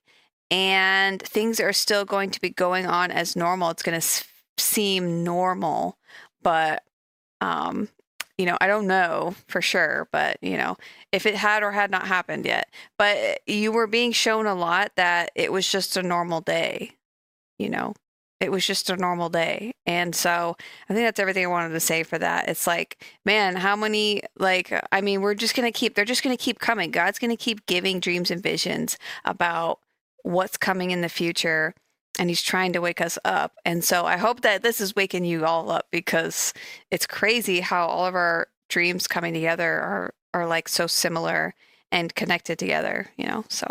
and 0.53 1.19
things 1.19 1.59
are 1.59 1.73
still 1.73 2.05
going 2.05 2.29
to 2.29 2.39
be 2.39 2.51
going 2.51 2.85
on 2.85 3.09
as 3.09 3.35
normal. 3.35 3.71
It's 3.71 3.81
going 3.81 3.99
to 3.99 4.23
seem 4.59 5.23
normal, 5.23 5.97
but 6.43 6.83
um, 7.41 7.89
you 8.37 8.45
know, 8.45 8.57
I 8.61 8.67
don't 8.67 8.85
know 8.85 9.33
for 9.47 9.63
sure, 9.63 10.07
but 10.11 10.37
you 10.43 10.55
know, 10.55 10.77
if 11.11 11.25
it 11.25 11.33
had 11.33 11.63
or 11.63 11.71
had 11.71 11.89
not 11.89 12.05
happened 12.05 12.45
yet. 12.45 12.69
But 12.99 13.39
you 13.47 13.71
were 13.71 13.87
being 13.87 14.11
shown 14.11 14.45
a 14.45 14.53
lot 14.53 14.91
that 14.95 15.31
it 15.33 15.51
was 15.51 15.67
just 15.67 15.97
a 15.97 16.03
normal 16.03 16.41
day, 16.41 16.91
you 17.57 17.69
know. 17.69 17.95
It 18.43 18.51
was 18.51 18.65
just 18.65 18.89
a 18.89 18.97
normal 18.97 19.29
day. 19.29 19.73
And 19.85 20.15
so 20.15 20.55
I 20.89 20.93
think 20.93 21.05
that's 21.07 21.19
everything 21.19 21.45
I 21.45 21.49
wanted 21.49 21.73
to 21.73 21.79
say 21.79 22.03
for 22.03 22.17
that. 22.19 22.49
It's 22.49 22.67
like, 22.67 23.03
man, 23.25 23.55
how 23.55 23.75
many, 23.75 24.21
like, 24.37 24.73
I 24.91 25.01
mean, 25.01 25.21
we're 25.21 25.33
just 25.33 25.55
going 25.55 25.71
to 25.71 25.77
keep, 25.77 25.95
they're 25.95 26.05
just 26.05 26.23
going 26.23 26.35
to 26.35 26.43
keep 26.43 26.59
coming. 26.59 26.91
God's 26.91 27.19
going 27.19 27.31
to 27.31 27.37
keep 27.37 27.65
giving 27.65 27.99
dreams 27.99 28.29
and 28.29 28.43
visions 28.43 28.97
about 29.25 29.79
what's 30.23 30.57
coming 30.57 30.91
in 30.91 31.01
the 31.01 31.09
future 31.09 31.73
and 32.19 32.29
he's 32.29 32.41
trying 32.41 32.73
to 32.73 32.81
wake 32.81 33.01
us 33.01 33.17
up. 33.25 33.53
And 33.65 33.83
so 33.83 34.05
I 34.05 34.17
hope 34.17 34.41
that 34.41 34.61
this 34.61 34.79
is 34.79 34.95
waking 34.95 35.25
you 35.25 35.45
all 35.45 35.71
up 35.71 35.87
because 35.91 36.53
it's 36.91 37.07
crazy 37.07 37.61
how 37.61 37.87
all 37.87 38.05
of 38.05 38.15
our 38.15 38.47
dreams 38.69 39.07
coming 39.07 39.33
together 39.33 39.79
are 39.79 40.13
are 40.33 40.47
like 40.47 40.67
so 40.67 40.87
similar 40.87 41.53
and 41.93 42.13
connected 42.15 42.57
together, 42.59 43.11
you 43.15 43.25
know. 43.25 43.45
So 43.47 43.67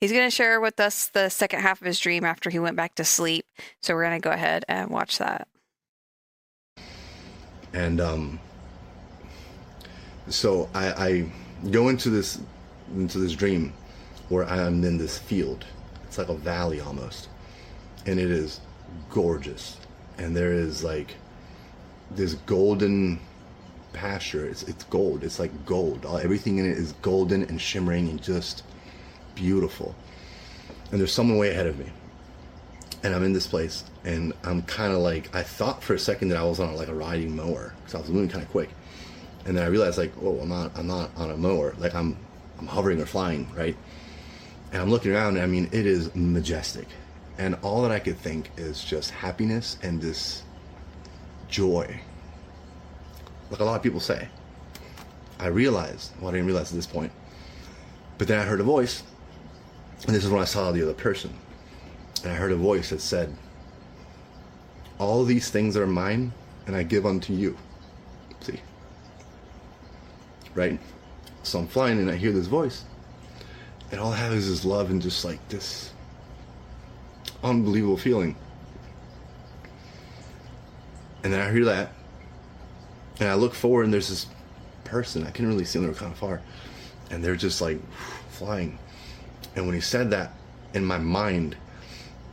he's 0.00 0.12
going 0.12 0.26
to 0.26 0.34
share 0.34 0.60
with 0.60 0.80
us 0.80 1.08
the 1.08 1.28
second 1.28 1.60
half 1.60 1.80
of 1.80 1.86
his 1.86 1.98
dream 1.98 2.24
after 2.24 2.48
he 2.48 2.58
went 2.58 2.76
back 2.76 2.94
to 2.94 3.04
sleep. 3.04 3.44
So 3.82 3.94
we're 3.94 4.04
going 4.04 4.20
to 4.20 4.26
go 4.26 4.32
ahead 4.32 4.64
and 4.68 4.90
watch 4.90 5.18
that. 5.18 5.48
And 7.72 8.00
um 8.00 8.38
so 10.28 10.70
I, 10.74 10.86
I 10.86 11.32
go 11.70 11.88
into 11.88 12.08
this 12.08 12.40
into 12.94 13.18
this 13.18 13.32
dream 13.32 13.72
where 14.28 14.44
I'm 14.44 14.84
in 14.84 14.96
this 14.96 15.18
field 15.18 15.66
it's 16.14 16.18
like 16.18 16.28
a 16.28 16.34
valley 16.34 16.80
almost. 16.80 17.28
And 18.06 18.20
it 18.20 18.30
is 18.30 18.60
gorgeous. 19.10 19.78
And 20.16 20.36
there 20.36 20.52
is 20.52 20.84
like 20.84 21.16
this 22.12 22.34
golden 22.46 23.18
pasture. 23.94 24.46
It's 24.46 24.62
it's 24.64 24.84
gold. 24.84 25.24
It's 25.24 25.38
like 25.38 25.64
gold. 25.64 26.04
All, 26.04 26.18
everything 26.18 26.58
in 26.58 26.70
it 26.70 26.76
is 26.76 26.92
golden 27.00 27.44
and 27.44 27.60
shimmering 27.60 28.08
and 28.10 28.22
just 28.22 28.62
beautiful. 29.34 29.94
And 30.90 31.00
there's 31.00 31.12
someone 31.12 31.38
way 31.38 31.50
ahead 31.50 31.66
of 31.66 31.78
me. 31.78 31.86
And 33.02 33.14
I'm 33.14 33.22
in 33.22 33.32
this 33.32 33.46
place 33.46 33.84
and 34.04 34.32
I'm 34.44 34.62
kind 34.62 34.92
of 34.92 34.98
like 34.98 35.34
I 35.34 35.42
thought 35.42 35.82
for 35.82 35.94
a 35.94 35.98
second 35.98 36.28
that 36.28 36.38
I 36.38 36.44
was 36.44 36.60
on 36.60 36.74
like 36.76 36.88
a 36.88 36.94
riding 36.94 37.34
mower 37.34 37.72
because 37.78 37.94
I 37.94 37.98
was 37.98 38.10
moving 38.10 38.28
kind 38.28 38.44
of 38.44 38.50
quick. 38.50 38.70
And 39.46 39.56
then 39.56 39.64
I 39.64 39.68
realized 39.68 39.98
like, 39.98 40.12
oh, 40.22 40.38
I'm 40.40 40.48
not 40.48 40.76
I'm 40.76 40.86
not 40.86 41.10
on 41.16 41.30
a 41.30 41.36
mower. 41.36 41.74
Like 41.78 41.94
I'm 41.94 42.16
I'm 42.58 42.66
hovering 42.66 43.00
or 43.00 43.06
flying, 43.06 43.50
right? 43.54 43.76
And 44.72 44.82
I'm 44.82 44.90
looking 44.90 45.12
around, 45.12 45.36
and 45.36 45.42
I 45.42 45.46
mean, 45.46 45.68
it 45.70 45.86
is 45.86 46.14
majestic. 46.14 46.88
And 47.38 47.56
all 47.62 47.82
that 47.82 47.90
I 47.90 47.98
could 47.98 48.18
think 48.18 48.50
is 48.56 48.82
just 48.82 49.10
happiness 49.10 49.78
and 49.82 50.00
this 50.00 50.42
joy. 51.48 52.00
Like 53.50 53.60
a 53.60 53.64
lot 53.64 53.76
of 53.76 53.82
people 53.82 54.00
say. 54.00 54.28
I 55.38 55.48
realized, 55.48 56.12
well, 56.20 56.28
I 56.28 56.32
didn't 56.32 56.46
realize 56.46 56.70
at 56.70 56.76
this 56.76 56.86
point, 56.86 57.12
but 58.18 58.28
then 58.28 58.38
I 58.38 58.44
heard 58.44 58.60
a 58.60 58.64
voice, 58.64 59.02
and 60.06 60.14
this 60.14 60.24
is 60.24 60.30
when 60.30 60.40
I 60.40 60.46
saw 60.46 60.72
the 60.72 60.82
other 60.82 60.94
person. 60.94 61.34
And 62.22 62.32
I 62.32 62.36
heard 62.36 62.52
a 62.52 62.56
voice 62.56 62.90
that 62.90 63.00
said, 63.00 63.34
All 64.98 65.24
these 65.24 65.50
things 65.50 65.76
are 65.76 65.86
mine, 65.86 66.32
and 66.66 66.74
I 66.74 66.82
give 66.82 67.04
unto 67.04 67.32
you. 67.32 67.56
See? 68.40 68.60
Right? 70.54 70.78
So 71.42 71.58
I'm 71.58 71.66
flying, 71.66 71.98
and 71.98 72.10
I 72.10 72.16
hear 72.16 72.32
this 72.32 72.46
voice. 72.46 72.84
And 73.90 74.00
all 74.00 74.12
I 74.12 74.16
have 74.16 74.32
is 74.32 74.48
this 74.48 74.64
love 74.64 74.90
and 74.90 75.02
just 75.02 75.24
like 75.24 75.46
this 75.48 75.92
unbelievable 77.42 77.96
feeling. 77.96 78.36
And 81.22 81.32
then 81.32 81.40
I 81.40 81.50
hear 81.52 81.64
that, 81.66 81.92
and 83.20 83.28
I 83.28 83.34
look 83.34 83.54
forward, 83.54 83.84
and 83.84 83.92
there's 83.92 84.08
this 84.08 84.26
person. 84.84 85.26
I 85.26 85.30
couldn't 85.30 85.48
really 85.48 85.64
see 85.64 85.78
them; 85.78 85.86
they 85.86 85.92
were 85.92 85.98
kind 85.98 86.12
of 86.12 86.18
far, 86.18 86.40
and 87.10 87.22
they're 87.22 87.36
just 87.36 87.60
like 87.60 87.78
flying. 88.30 88.78
And 89.56 89.66
when 89.66 89.74
he 89.74 89.80
said 89.80 90.10
that, 90.10 90.32
in 90.72 90.84
my 90.84 90.98
mind, 90.98 91.56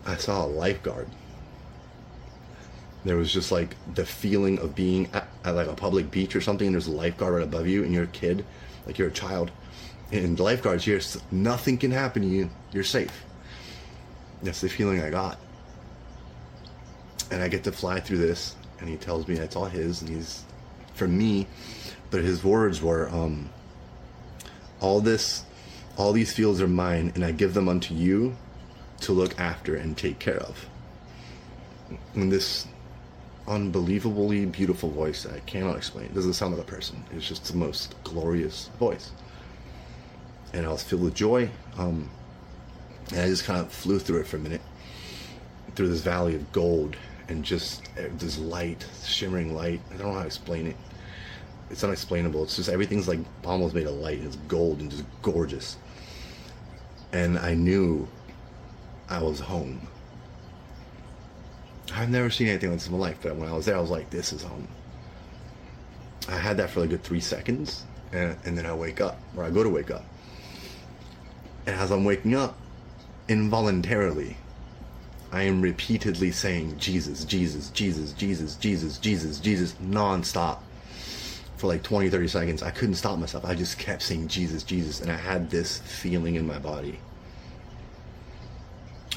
I 0.05 0.15
saw 0.15 0.45
a 0.45 0.47
lifeguard. 0.47 1.07
There 3.03 3.17
was 3.17 3.31
just 3.31 3.51
like 3.51 3.75
the 3.95 4.05
feeling 4.05 4.59
of 4.59 4.75
being 4.75 5.09
at, 5.13 5.27
at 5.43 5.55
like 5.55 5.67
a 5.67 5.73
public 5.73 6.11
beach 6.11 6.35
or 6.35 6.41
something, 6.41 6.67
and 6.67 6.73
there's 6.73 6.87
a 6.87 6.91
lifeguard 6.91 7.35
right 7.35 7.43
above 7.43 7.67
you, 7.67 7.83
and 7.83 7.93
you're 7.93 8.03
a 8.03 8.07
kid, 8.07 8.45
like 8.85 8.97
you're 8.97 9.07
a 9.07 9.11
child. 9.11 9.51
And 10.11 10.37
the 10.37 10.43
lifeguard's 10.43 10.83
here, 10.83 10.99
nothing 11.31 11.77
can 11.77 11.91
happen 11.91 12.21
to 12.21 12.27
you. 12.27 12.49
You're 12.73 12.83
safe. 12.83 13.23
That's 14.43 14.61
the 14.61 14.69
feeling 14.69 15.01
I 15.01 15.09
got. 15.09 15.39
And 17.31 17.41
I 17.41 17.47
get 17.47 17.63
to 17.63 17.71
fly 17.71 17.99
through 17.99 18.17
this, 18.17 18.55
and 18.79 18.89
he 18.89 18.97
tells 18.97 19.27
me 19.27 19.35
it's 19.35 19.55
all 19.55 19.65
his, 19.65 20.01
and 20.01 20.09
he's 20.09 20.43
for 21.01 21.07
me. 21.07 21.47
But 22.11 22.21
his 22.21 22.43
words 22.43 22.79
were, 22.79 23.09
um, 23.09 23.49
"All 24.79 25.01
this, 25.01 25.43
all 25.97 26.13
these 26.13 26.31
fields 26.31 26.61
are 26.61 26.67
mine, 26.67 27.11
and 27.15 27.25
I 27.25 27.31
give 27.31 27.55
them 27.55 27.67
unto 27.67 27.95
you 27.95 28.35
to 28.99 29.11
look 29.11 29.39
after 29.39 29.75
and 29.75 29.97
take 29.97 30.19
care 30.19 30.37
of." 30.37 30.67
And 32.13 32.31
this 32.31 32.67
unbelievably 33.47 34.45
beautiful 34.45 34.89
voice 34.91 35.25
I 35.25 35.39
cannot 35.39 35.75
explain. 35.77 36.05
It 36.05 36.13
doesn't 36.13 36.33
sound 36.33 36.55
like 36.55 36.67
a 36.67 36.71
person. 36.71 37.03
It's 37.11 37.27
just 37.27 37.45
the 37.45 37.57
most 37.57 37.95
glorious 38.03 38.69
voice. 38.77 39.09
And 40.53 40.67
I 40.67 40.69
was 40.69 40.83
filled 40.83 41.01
with 41.01 41.15
joy. 41.15 41.49
Um, 41.79 42.11
and 43.09 43.21
I 43.21 43.27
just 43.27 43.45
kind 43.45 43.59
of 43.59 43.71
flew 43.71 43.97
through 43.97 44.19
it 44.19 44.27
for 44.27 44.37
a 44.37 44.39
minute, 44.39 44.61
through 45.75 45.89
this 45.89 46.01
valley 46.01 46.35
of 46.35 46.51
gold 46.51 46.95
and 47.27 47.43
just 47.43 47.81
uh, 47.97 48.03
this 48.17 48.37
light, 48.37 48.85
shimmering 49.03 49.55
light. 49.55 49.81
I 49.89 49.97
don't 49.97 50.07
know 50.07 50.13
how 50.13 50.21
to 50.21 50.27
explain 50.27 50.67
it. 50.67 50.75
It's 51.71 51.83
unexplainable. 51.83 52.43
It's 52.43 52.57
just 52.57 52.69
everything's 52.69 53.07
like 53.07 53.19
almost 53.45 53.73
made 53.73 53.87
of 53.87 53.95
light. 53.95 54.19
It's 54.19 54.35
gold 54.47 54.81
and 54.81 54.91
just 54.91 55.05
gorgeous. 55.21 55.77
And 57.13 57.39
I 57.39 57.53
knew 57.53 58.07
I 59.09 59.21
was 59.21 59.39
home. 59.39 59.87
I've 61.93 62.09
never 62.09 62.29
seen 62.29 62.47
anything 62.47 62.69
like 62.69 62.79
this 62.79 62.87
in 62.87 62.93
my 62.93 62.99
life, 62.99 63.17
but 63.21 63.35
when 63.35 63.49
I 63.49 63.53
was 63.53 63.65
there, 63.65 63.75
I 63.75 63.81
was 63.81 63.89
like, 63.89 64.09
this 64.09 64.31
is 64.31 64.43
home. 64.43 64.67
I 66.29 66.37
had 66.37 66.57
that 66.57 66.69
for 66.69 66.81
like 66.81 66.89
a 66.89 66.91
good 66.91 67.03
three 67.03 67.19
seconds, 67.19 67.83
and, 68.13 68.37
and 68.45 68.57
then 68.57 68.65
I 68.65 68.73
wake 68.73 69.01
up, 69.01 69.19
or 69.35 69.43
I 69.43 69.49
go 69.49 69.63
to 69.63 69.69
wake 69.69 69.91
up. 69.91 70.05
And 71.65 71.75
as 71.75 71.91
I'm 71.91 72.05
waking 72.05 72.35
up, 72.35 72.57
involuntarily, 73.27 74.37
I 75.31 75.43
am 75.43 75.61
repeatedly 75.61 76.31
saying 76.31 76.77
Jesus, 76.77 77.25
Jesus, 77.25 77.69
Jesus, 77.69 78.13
Jesus, 78.13 78.55
Jesus, 78.55 78.97
Jesus, 78.97 79.39
Jesus, 79.39 79.75
nonstop 79.83 80.59
for 81.61 81.67
like 81.67 81.83
20, 81.83 82.09
30 82.09 82.27
seconds. 82.27 82.63
I 82.63 82.71
couldn't 82.71 82.95
stop 82.95 83.19
myself. 83.19 83.45
I 83.45 83.53
just 83.53 83.77
kept 83.77 84.01
saying 84.01 84.27
Jesus, 84.27 84.63
Jesus, 84.63 84.99
and 84.99 85.11
I 85.11 85.15
had 85.15 85.51
this 85.51 85.77
feeling 85.77 86.33
in 86.33 86.45
my 86.45 86.57
body. 86.57 86.99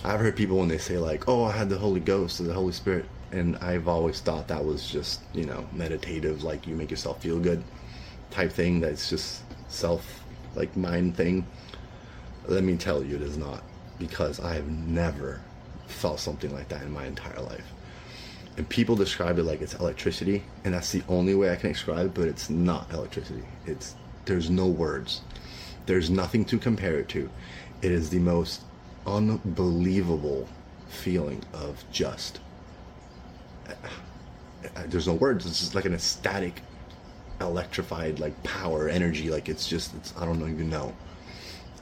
I've 0.04 0.20
heard 0.20 0.36
people 0.36 0.58
when 0.58 0.68
they 0.68 0.76
say 0.76 0.98
like, 0.98 1.26
"Oh, 1.26 1.44
I 1.44 1.52
had 1.52 1.70
the 1.70 1.78
Holy 1.78 2.00
Ghost 2.00 2.38
or 2.40 2.44
the 2.44 2.52
Holy 2.52 2.74
Spirit," 2.74 3.06
and 3.32 3.56
I've 3.56 3.88
always 3.88 4.20
thought 4.20 4.46
that 4.48 4.62
was 4.62 4.86
just 4.86 5.22
you 5.32 5.46
know 5.46 5.66
meditative, 5.72 6.44
like 6.44 6.66
you 6.66 6.76
make 6.76 6.90
yourself 6.90 7.22
feel 7.22 7.40
good 7.40 7.64
type 8.30 8.52
thing. 8.52 8.80
That's 8.80 9.08
just 9.08 9.42
self 9.68 10.22
like 10.54 10.76
mind 10.76 11.16
thing. 11.16 11.46
Let 12.46 12.62
me 12.62 12.76
tell 12.76 13.02
you, 13.02 13.16
it 13.16 13.22
is 13.22 13.38
not 13.38 13.62
because 13.98 14.38
I 14.38 14.52
have 14.54 14.68
never 14.68 15.40
felt 15.86 16.20
something 16.20 16.52
like 16.52 16.68
that 16.68 16.82
in 16.82 16.92
my 16.92 17.06
entire 17.06 17.40
life. 17.40 17.73
And 18.56 18.68
people 18.68 18.94
describe 18.94 19.38
it 19.38 19.42
like 19.42 19.60
it's 19.62 19.74
electricity, 19.74 20.44
and 20.64 20.74
that's 20.74 20.92
the 20.92 21.02
only 21.08 21.34
way 21.34 21.50
I 21.50 21.56
can 21.56 21.72
describe 21.72 22.06
it, 22.06 22.14
but 22.14 22.28
it's 22.28 22.48
not 22.48 22.92
electricity. 22.92 23.42
It's 23.66 23.96
there's 24.26 24.48
no 24.48 24.66
words. 24.66 25.22
There's 25.86 26.08
nothing 26.08 26.44
to 26.46 26.58
compare 26.58 26.98
it 27.00 27.08
to. 27.10 27.28
It 27.82 27.90
is 27.90 28.10
the 28.10 28.20
most 28.20 28.62
unbelievable 29.06 30.48
feeling 30.88 31.42
of 31.52 31.84
just 31.90 32.40
there's 34.86 35.06
no 35.06 35.14
words 35.14 35.44
it's 35.46 35.60
just 35.60 35.74
like 35.74 35.84
an 35.84 35.94
ecstatic 35.94 36.62
electrified 37.40 38.18
like 38.20 38.40
power 38.42 38.88
energy 38.88 39.30
like 39.30 39.48
it's 39.48 39.66
just 39.66 39.94
it's 39.96 40.14
i 40.18 40.24
don't 40.24 40.40
even 40.40 40.70
know 40.70 40.94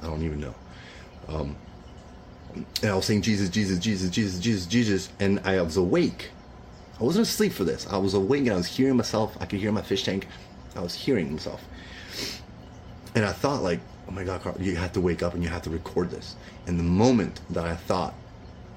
i 0.03 0.07
don't 0.07 0.23
even 0.23 0.41
know 0.41 0.55
um 1.29 1.57
and 2.55 2.91
i 2.91 2.95
was 2.95 3.05
saying 3.05 3.23
jesus 3.23 3.49
jesus 3.49 3.79
jesus 3.79 4.11
jesus 4.11 4.39
jesus 4.41 4.67
jesus 4.67 5.09
and 5.21 5.39
i 5.41 5.61
was 5.61 5.77
awake 5.77 6.31
i 7.01 7.05
wasn't 7.05 7.27
asleep 7.27 7.53
for 7.53 7.65
this. 7.65 7.87
I 7.89 7.97
was 7.97 8.15
awake 8.15 8.43
and 8.43 8.53
i 8.53 8.57
was 8.57 8.67
hearing 8.67 8.97
myself. 8.97 9.37
I 9.41 9.47
could 9.47 9.61
hear 9.61 9.73
my 9.73 9.83
fish 9.83 10.05
tank. 10.05 10.27
I 10.77 10.81
was 10.81 10.95
hearing 10.95 11.33
myself. 11.33 11.63
And 13.15 13.25
i 13.25 13.33
thought 13.33 13.63
like 13.63 13.81
oh 14.09 14.13
my 14.13 14.25
god 14.25 14.43
Carl, 14.43 14.57
you 14.61 14.77
have 14.77 14.93
to 14.93 15.01
wake 15.01 15.23
up 15.23 15.35
and 15.35 15.43
you 15.43 15.49
have 15.49 15.63
to 15.63 15.71
record 15.71 16.11
this. 16.11 16.37
And 16.67 16.79
the 16.79 16.85
moment 16.85 17.41
that 17.51 17.65
i 17.65 17.75
thought 17.75 18.15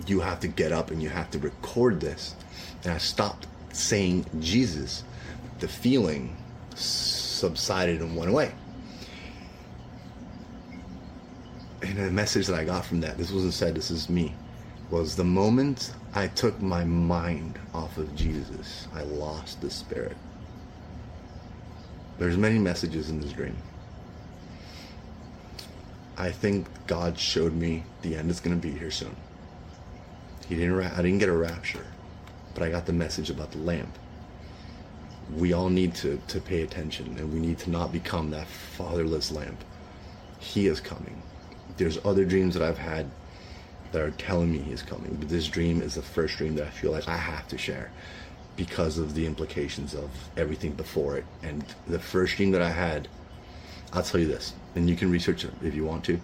you 0.08 0.20
have 0.20 0.40
to 0.42 0.48
get 0.48 0.72
up 0.72 0.92
and 0.92 1.02
you 1.02 1.10
have 1.10 1.32
to 1.32 1.40
record 1.40 2.02
this 2.02 2.36
and 2.84 2.92
i 2.92 2.98
stopped 2.98 3.48
saying 3.72 4.26
jesus 4.40 5.04
the 5.60 5.68
feeling 5.68 6.36
subsided 6.76 8.02
and 8.02 8.16
went 8.16 8.30
away. 8.30 8.52
And 11.82 11.98
the 11.98 12.12
message 12.12 12.48
that 12.48 12.56
i 12.60 12.64
got 12.64 12.86
from 12.86 13.02
that 13.02 13.18
this 13.18 13.32
wasn't 13.32 13.54
said 13.54 13.76
this 13.76 13.92
is 13.92 14.10
me 14.10 14.34
was 14.90 15.16
the 15.16 15.24
moment 15.24 15.94
i 16.16 16.28
took 16.28 16.62
my 16.62 16.84
mind 16.86 17.60
off 17.74 17.98
of 17.98 18.16
jesus 18.16 18.88
i 18.96 19.04
lost 19.04 19.62
the 19.62 19.70
spirit 19.72 20.18
there's 22.20 22.38
many 22.38 22.60
messages 22.60 23.10
in 23.10 23.22
this 23.22 23.34
dream 23.34 23.58
I 26.18 26.32
think 26.32 26.68
God 26.88 27.20
showed 27.20 27.54
me 27.54 27.84
the 28.02 28.16
end 28.16 28.32
is 28.32 28.40
going 28.40 28.60
to 28.60 28.62
be 28.68 28.78
here 28.78 28.92
soon. 28.92 29.16
He 30.48 30.56
didn't. 30.56 30.76
Ra- 30.76 30.92
I 30.96 31.02
didn't 31.02 31.20
get 31.20 31.30
a 31.30 31.34
rapture, 31.38 31.86
but 32.54 32.64
I 32.64 32.70
got 32.70 32.86
the 32.86 32.94
message 32.94 33.30
about 33.30 33.52
the 33.52 33.60
lamp. 33.60 33.98
We 35.36 35.54
all 35.54 35.70
need 35.70 35.96
to 35.96 36.22
to 36.30 36.42
pay 36.42 36.62
attention, 36.62 37.18
and 37.20 37.34
we 37.34 37.40
need 37.40 37.60
to 37.60 37.70
not 37.72 37.92
become 37.92 38.32
that 38.32 38.48
fatherless 38.48 39.32
lamp. 39.32 39.64
He 40.40 40.68
is 40.68 40.80
coming. 40.80 41.22
There's 41.78 42.00
other 42.06 42.26
dreams 42.26 42.54
that 42.56 42.64
I've 42.64 42.78
had 42.78 43.12
that 43.96 44.04
are 44.04 44.12
telling 44.12 44.52
me 44.52 44.58
he's 44.60 44.82
coming, 44.82 45.16
but 45.16 45.30
this 45.30 45.48
dream 45.48 45.82
is 45.82 45.96
the 45.96 46.02
first 46.02 46.36
dream 46.38 46.56
that 46.56 46.68
I 46.68 46.70
feel 46.70 46.92
like 46.92 47.08
I 47.08 47.16
have 47.16 47.48
to 47.48 47.58
share 47.58 47.92
because 48.58 48.98
of 48.98 49.16
the 49.16 49.26
implications 49.26 49.94
of 49.94 50.10
everything 50.36 50.74
before 50.74 51.16
it. 51.16 51.24
And 51.44 51.64
the 51.88 51.98
first 51.98 52.36
dream 52.36 52.52
that 52.52 52.62
I 52.62 52.72
had, 52.72 53.08
I'll 53.94 54.04
tell 54.04 54.20
you 54.20 54.28
this 54.28 54.54
and 54.76 54.90
you 54.90 54.98
can 54.98 55.10
research 55.10 55.46
it 55.46 55.52
if 55.64 55.74
you 55.74 55.86
want 55.86 56.04
to. 56.06 56.20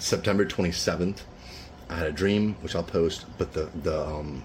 September 0.00 0.44
27th, 0.44 1.20
I 1.88 1.94
had 1.94 2.08
a 2.08 2.12
dream, 2.12 2.56
which 2.62 2.74
I'll 2.74 2.82
post, 2.82 3.24
but 3.38 3.52
the 3.52 3.70
the 3.84 4.04
um, 4.04 4.42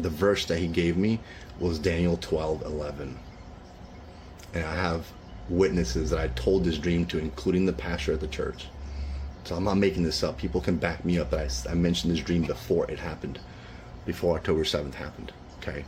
the 0.00 0.08
verse 0.08 0.46
that 0.46 0.58
he 0.58 0.68
gave 0.68 0.96
me 0.96 1.20
was 1.60 1.78
Daniel 1.78 2.16
12, 2.16 2.62
11. 2.62 3.18
And 4.54 4.64
I 4.64 4.74
have 4.74 5.06
witnesses 5.50 6.08
that 6.10 6.18
I 6.18 6.28
told 6.28 6.64
this 6.64 6.78
dream 6.78 7.04
to, 7.06 7.18
including 7.18 7.66
the 7.66 7.74
pastor 7.74 8.14
at 8.14 8.20
the 8.20 8.26
church. 8.26 8.68
So 9.46 9.54
I'm 9.54 9.62
not 9.62 9.76
making 9.76 10.02
this 10.02 10.24
up. 10.24 10.38
People 10.38 10.60
can 10.60 10.76
back 10.76 11.04
me 11.04 11.20
up 11.20 11.30
that 11.30 11.38
I, 11.68 11.70
I 11.70 11.74
mentioned 11.74 12.12
this 12.12 12.20
dream 12.20 12.42
before 12.42 12.90
it 12.90 12.98
happened, 12.98 13.38
before 14.04 14.36
October 14.36 14.64
7th 14.64 14.94
happened. 14.94 15.32
Okay? 15.58 15.84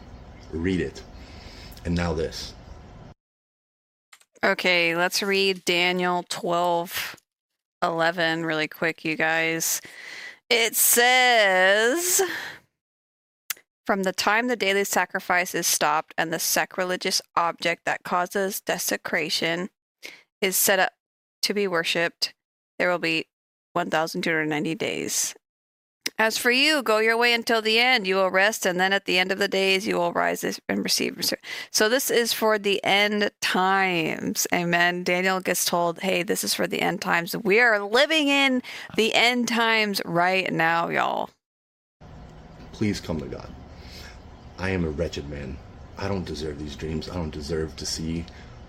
Read 0.52 0.80
it. 0.80 1.02
And 1.84 1.96
now 1.96 2.12
this. 2.12 2.54
Okay, 4.44 4.94
let's 4.94 5.24
read 5.24 5.64
Daniel 5.64 6.24
12 6.28 7.16
11 7.82 8.46
really 8.46 8.68
quick, 8.68 9.04
you 9.04 9.16
guys. 9.16 9.80
It 10.48 10.76
says 10.76 12.22
From 13.86 14.04
the 14.04 14.12
time 14.12 14.46
the 14.46 14.54
daily 14.54 14.84
sacrifice 14.84 15.52
is 15.52 15.66
stopped 15.66 16.14
and 16.16 16.32
the 16.32 16.38
sacrilegious 16.38 17.20
object 17.34 17.86
that 17.86 18.04
causes 18.04 18.60
desecration 18.60 19.68
is 20.40 20.56
set 20.56 20.78
up 20.78 20.92
to 21.42 21.52
be 21.52 21.66
worshipped, 21.66 22.34
there 22.78 22.88
will 22.88 23.00
be 23.00 23.26
1,290 23.78 24.74
days. 24.74 25.34
As 26.18 26.36
for 26.36 26.50
you, 26.50 26.82
go 26.82 26.98
your 26.98 27.16
way 27.16 27.32
until 27.32 27.62
the 27.62 27.78
end. 27.78 28.04
You 28.04 28.16
will 28.16 28.30
rest, 28.30 28.66
and 28.66 28.80
then 28.80 28.92
at 28.92 29.04
the 29.04 29.18
end 29.18 29.30
of 29.30 29.38
the 29.38 29.46
days, 29.46 29.86
you 29.86 29.94
will 29.96 30.12
rise 30.12 30.42
and 30.68 30.82
receive. 30.82 31.32
So, 31.70 31.88
this 31.88 32.10
is 32.10 32.32
for 32.32 32.58
the 32.58 32.82
end 32.82 33.30
times. 33.40 34.44
Amen. 34.52 35.04
Daniel 35.04 35.38
gets 35.38 35.64
told, 35.64 36.00
hey, 36.00 36.24
this 36.24 36.42
is 36.42 36.54
for 36.54 36.66
the 36.66 36.82
end 36.82 37.00
times. 37.00 37.36
We 37.36 37.60
are 37.60 37.78
living 37.78 38.26
in 38.26 38.62
the 38.96 39.14
end 39.14 39.46
times 39.46 40.02
right 40.04 40.52
now, 40.52 40.88
y'all. 40.88 41.30
Please 42.72 43.00
come 43.00 43.20
to 43.20 43.26
God. 43.26 43.48
I 44.58 44.70
am 44.70 44.84
a 44.84 44.90
wretched 44.90 45.30
man. 45.30 45.56
I 45.98 46.08
don't 46.08 46.24
deserve 46.24 46.58
these 46.58 46.74
dreams. 46.74 47.08
I 47.08 47.14
don't 47.14 47.30
deserve 47.30 47.76
to 47.76 47.86
see 47.86 48.24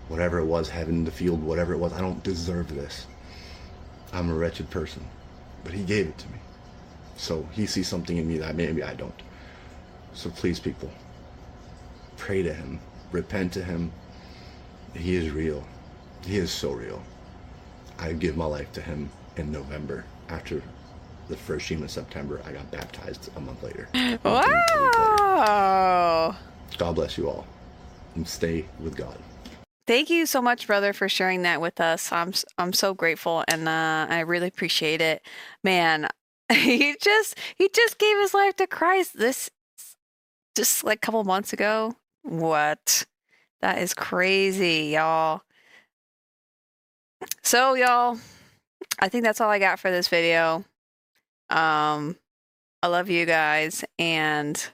whatever 0.06 0.38
it 0.38 0.46
was, 0.46 0.68
heaven, 0.68 1.04
the 1.04 1.10
field, 1.10 1.42
whatever 1.42 1.72
it 1.72 1.78
was. 1.78 1.92
I 1.94 2.00
don't 2.00 2.22
deserve 2.22 2.72
this. 2.72 3.06
I'm 4.12 4.30
a 4.30 4.34
wretched 4.34 4.70
person. 4.70 5.04
But 5.64 5.72
He 5.72 5.84
gave 5.84 6.06
it 6.06 6.18
to 6.18 6.28
me. 6.28 6.38
So 7.20 7.46
he 7.52 7.66
sees 7.66 7.86
something 7.86 8.16
in 8.16 8.26
me 8.26 8.38
that 8.38 8.56
maybe 8.56 8.82
I 8.82 8.94
don't. 8.94 9.22
So 10.14 10.30
please, 10.30 10.58
people, 10.58 10.90
pray 12.16 12.42
to 12.42 12.54
him, 12.54 12.80
repent 13.12 13.52
to 13.52 13.62
him. 13.62 13.92
He 14.94 15.16
is 15.16 15.30
real. 15.30 15.62
He 16.24 16.38
is 16.38 16.50
so 16.50 16.72
real. 16.72 17.02
I 17.98 18.14
give 18.14 18.38
my 18.38 18.46
life 18.46 18.72
to 18.72 18.80
him 18.80 19.10
in 19.36 19.52
November 19.52 20.06
after 20.30 20.62
the 21.28 21.36
first 21.36 21.66
Shema 21.66 21.88
September. 21.88 22.40
I 22.46 22.52
got 22.52 22.70
baptized 22.70 23.28
a 23.36 23.40
month 23.40 23.62
later. 23.62 23.86
Wow. 24.24 26.36
God 26.78 26.94
bless 26.94 27.18
you 27.18 27.28
all 27.28 27.46
and 28.14 28.26
stay 28.26 28.64
with 28.80 28.96
God. 28.96 29.18
Thank 29.90 30.08
you 30.08 30.24
so 30.24 30.40
much, 30.40 30.68
brother, 30.68 30.92
for 30.92 31.08
sharing 31.08 31.42
that 31.42 31.60
with 31.60 31.80
us. 31.80 32.12
I'm 32.12 32.32
I'm 32.58 32.72
so 32.72 32.94
grateful, 32.94 33.42
and 33.48 33.66
uh, 33.68 34.06
I 34.08 34.20
really 34.20 34.46
appreciate 34.46 35.00
it, 35.00 35.20
man. 35.64 36.06
he 36.52 36.94
just 37.02 37.36
he 37.56 37.68
just 37.74 37.98
gave 37.98 38.16
his 38.18 38.32
life 38.32 38.54
to 38.58 38.68
Christ 38.68 39.18
this 39.18 39.50
just 40.54 40.84
like 40.84 40.98
a 40.98 41.00
couple 41.00 41.24
months 41.24 41.52
ago. 41.52 41.96
What? 42.22 43.04
That 43.62 43.78
is 43.78 43.92
crazy, 43.92 44.92
y'all. 44.92 45.40
So, 47.42 47.74
y'all, 47.74 48.16
I 49.00 49.08
think 49.08 49.24
that's 49.24 49.40
all 49.40 49.50
I 49.50 49.58
got 49.58 49.80
for 49.80 49.90
this 49.90 50.06
video. 50.06 50.64
Um 51.48 52.16
I 52.80 52.86
love 52.86 53.10
you 53.10 53.26
guys 53.26 53.84
and 53.98 54.70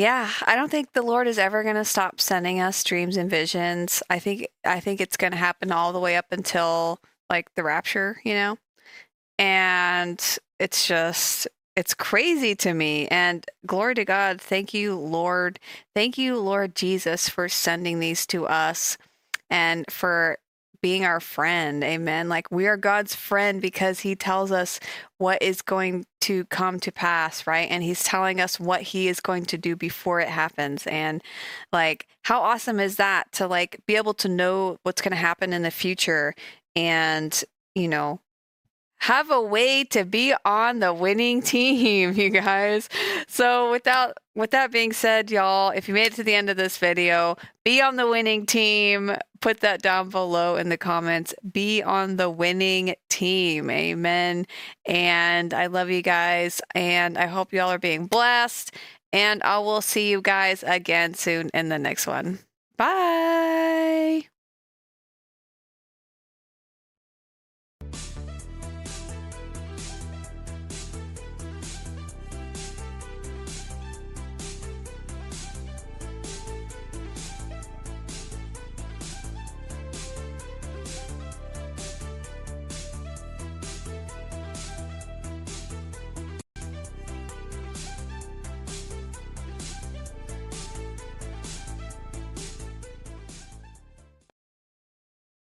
yeah, 0.00 0.30
I 0.46 0.56
don't 0.56 0.70
think 0.70 0.92
the 0.92 1.02
Lord 1.02 1.26
is 1.26 1.38
ever 1.38 1.62
going 1.62 1.76
to 1.76 1.84
stop 1.84 2.20
sending 2.20 2.60
us 2.60 2.82
dreams 2.84 3.16
and 3.16 3.30
visions. 3.30 4.02
I 4.10 4.18
think 4.18 4.48
I 4.64 4.80
think 4.80 5.00
it's 5.00 5.16
going 5.16 5.32
to 5.32 5.38
happen 5.38 5.72
all 5.72 5.92
the 5.92 6.00
way 6.00 6.16
up 6.16 6.26
until 6.32 7.00
like 7.28 7.54
the 7.54 7.62
rapture, 7.62 8.20
you 8.24 8.34
know 8.34 8.58
and 9.40 10.38
it's 10.60 10.86
just 10.86 11.48
it's 11.74 11.94
crazy 11.94 12.54
to 12.54 12.74
me 12.74 13.08
and 13.08 13.46
glory 13.66 13.94
to 13.94 14.04
god 14.04 14.40
thank 14.40 14.74
you 14.74 14.94
lord 14.94 15.58
thank 15.94 16.18
you 16.18 16.38
lord 16.38 16.76
jesus 16.76 17.28
for 17.28 17.48
sending 17.48 18.00
these 18.00 18.26
to 18.26 18.46
us 18.46 18.98
and 19.48 19.90
for 19.90 20.38
being 20.82 21.04
our 21.04 21.20
friend 21.20 21.82
amen? 21.84 22.28
Like 22.28 22.50
we 22.50 22.66
are 22.66 22.76
god's 22.76 23.14
friend 23.14 23.60
because 23.60 24.00
he 24.00 24.14
tells 24.14 24.50
us 24.52 24.80
what 25.18 25.42
is 25.42 25.62
going 25.62 26.04
to 26.22 26.44
come 26.46 26.80
to 26.80 26.92
pass 26.92 27.46
right? 27.46 27.70
And 27.70 27.82
he's 27.82 28.04
telling 28.04 28.40
us 28.40 28.58
what 28.58 28.82
he 28.82 29.08
is 29.08 29.20
going 29.20 29.46
to 29.46 29.58
do 29.58 29.76
before 29.76 30.20
it 30.20 30.28
happens. 30.28 30.86
And 30.86 31.22
like 31.72 32.06
how 32.22 32.40
awesome 32.40 32.80
is 32.80 32.96
that 32.96 33.30
to 33.32 33.46
like 33.46 33.80
be 33.86 33.96
able 33.96 34.14
to 34.14 34.28
know 34.28 34.78
what's 34.82 35.02
going 35.02 35.12
to 35.12 35.16
happen 35.16 35.52
in 35.52 35.62
the 35.62 35.70
future 35.70 36.34
and 36.76 37.44
you 37.74 37.88
know 37.88 38.20
have 39.00 39.30
a 39.30 39.40
way 39.40 39.82
to 39.84 40.04
be 40.04 40.34
on 40.44 40.80
the 40.80 40.92
winning 40.92 41.42
team, 41.42 42.12
you 42.16 42.30
guys. 42.30 42.88
So 43.28 43.70
without 43.70 44.18
with 44.34 44.52
that 44.52 44.70
being 44.70 44.92
said, 44.92 45.30
y'all, 45.30 45.70
if 45.70 45.88
you 45.88 45.94
made 45.94 46.08
it 46.08 46.14
to 46.14 46.24
the 46.24 46.34
end 46.34 46.48
of 46.48 46.56
this 46.56 46.78
video, 46.78 47.36
be 47.64 47.80
on 47.80 47.96
the 47.96 48.06
winning 48.06 48.46
team. 48.46 49.16
Put 49.40 49.60
that 49.60 49.80
down 49.82 50.10
below 50.10 50.56
in 50.56 50.68
the 50.68 50.76
comments. 50.76 51.34
Be 51.50 51.82
on 51.82 52.16
the 52.16 52.28
winning 52.30 52.94
team. 53.08 53.70
Amen. 53.70 54.46
And 54.86 55.54
I 55.54 55.66
love 55.66 55.90
you 55.90 56.02
guys 56.02 56.60
and 56.74 57.16
I 57.16 57.26
hope 57.26 57.52
y'all 57.52 57.70
are 57.70 57.78
being 57.78 58.06
blessed 58.06 58.74
and 59.12 59.42
I 59.42 59.58
will 59.58 59.82
see 59.82 60.10
you 60.10 60.20
guys 60.20 60.62
again 60.62 61.14
soon 61.14 61.50
in 61.54 61.68
the 61.70 61.78
next 61.78 62.06
one. 62.06 62.40
Bye. 62.76 64.29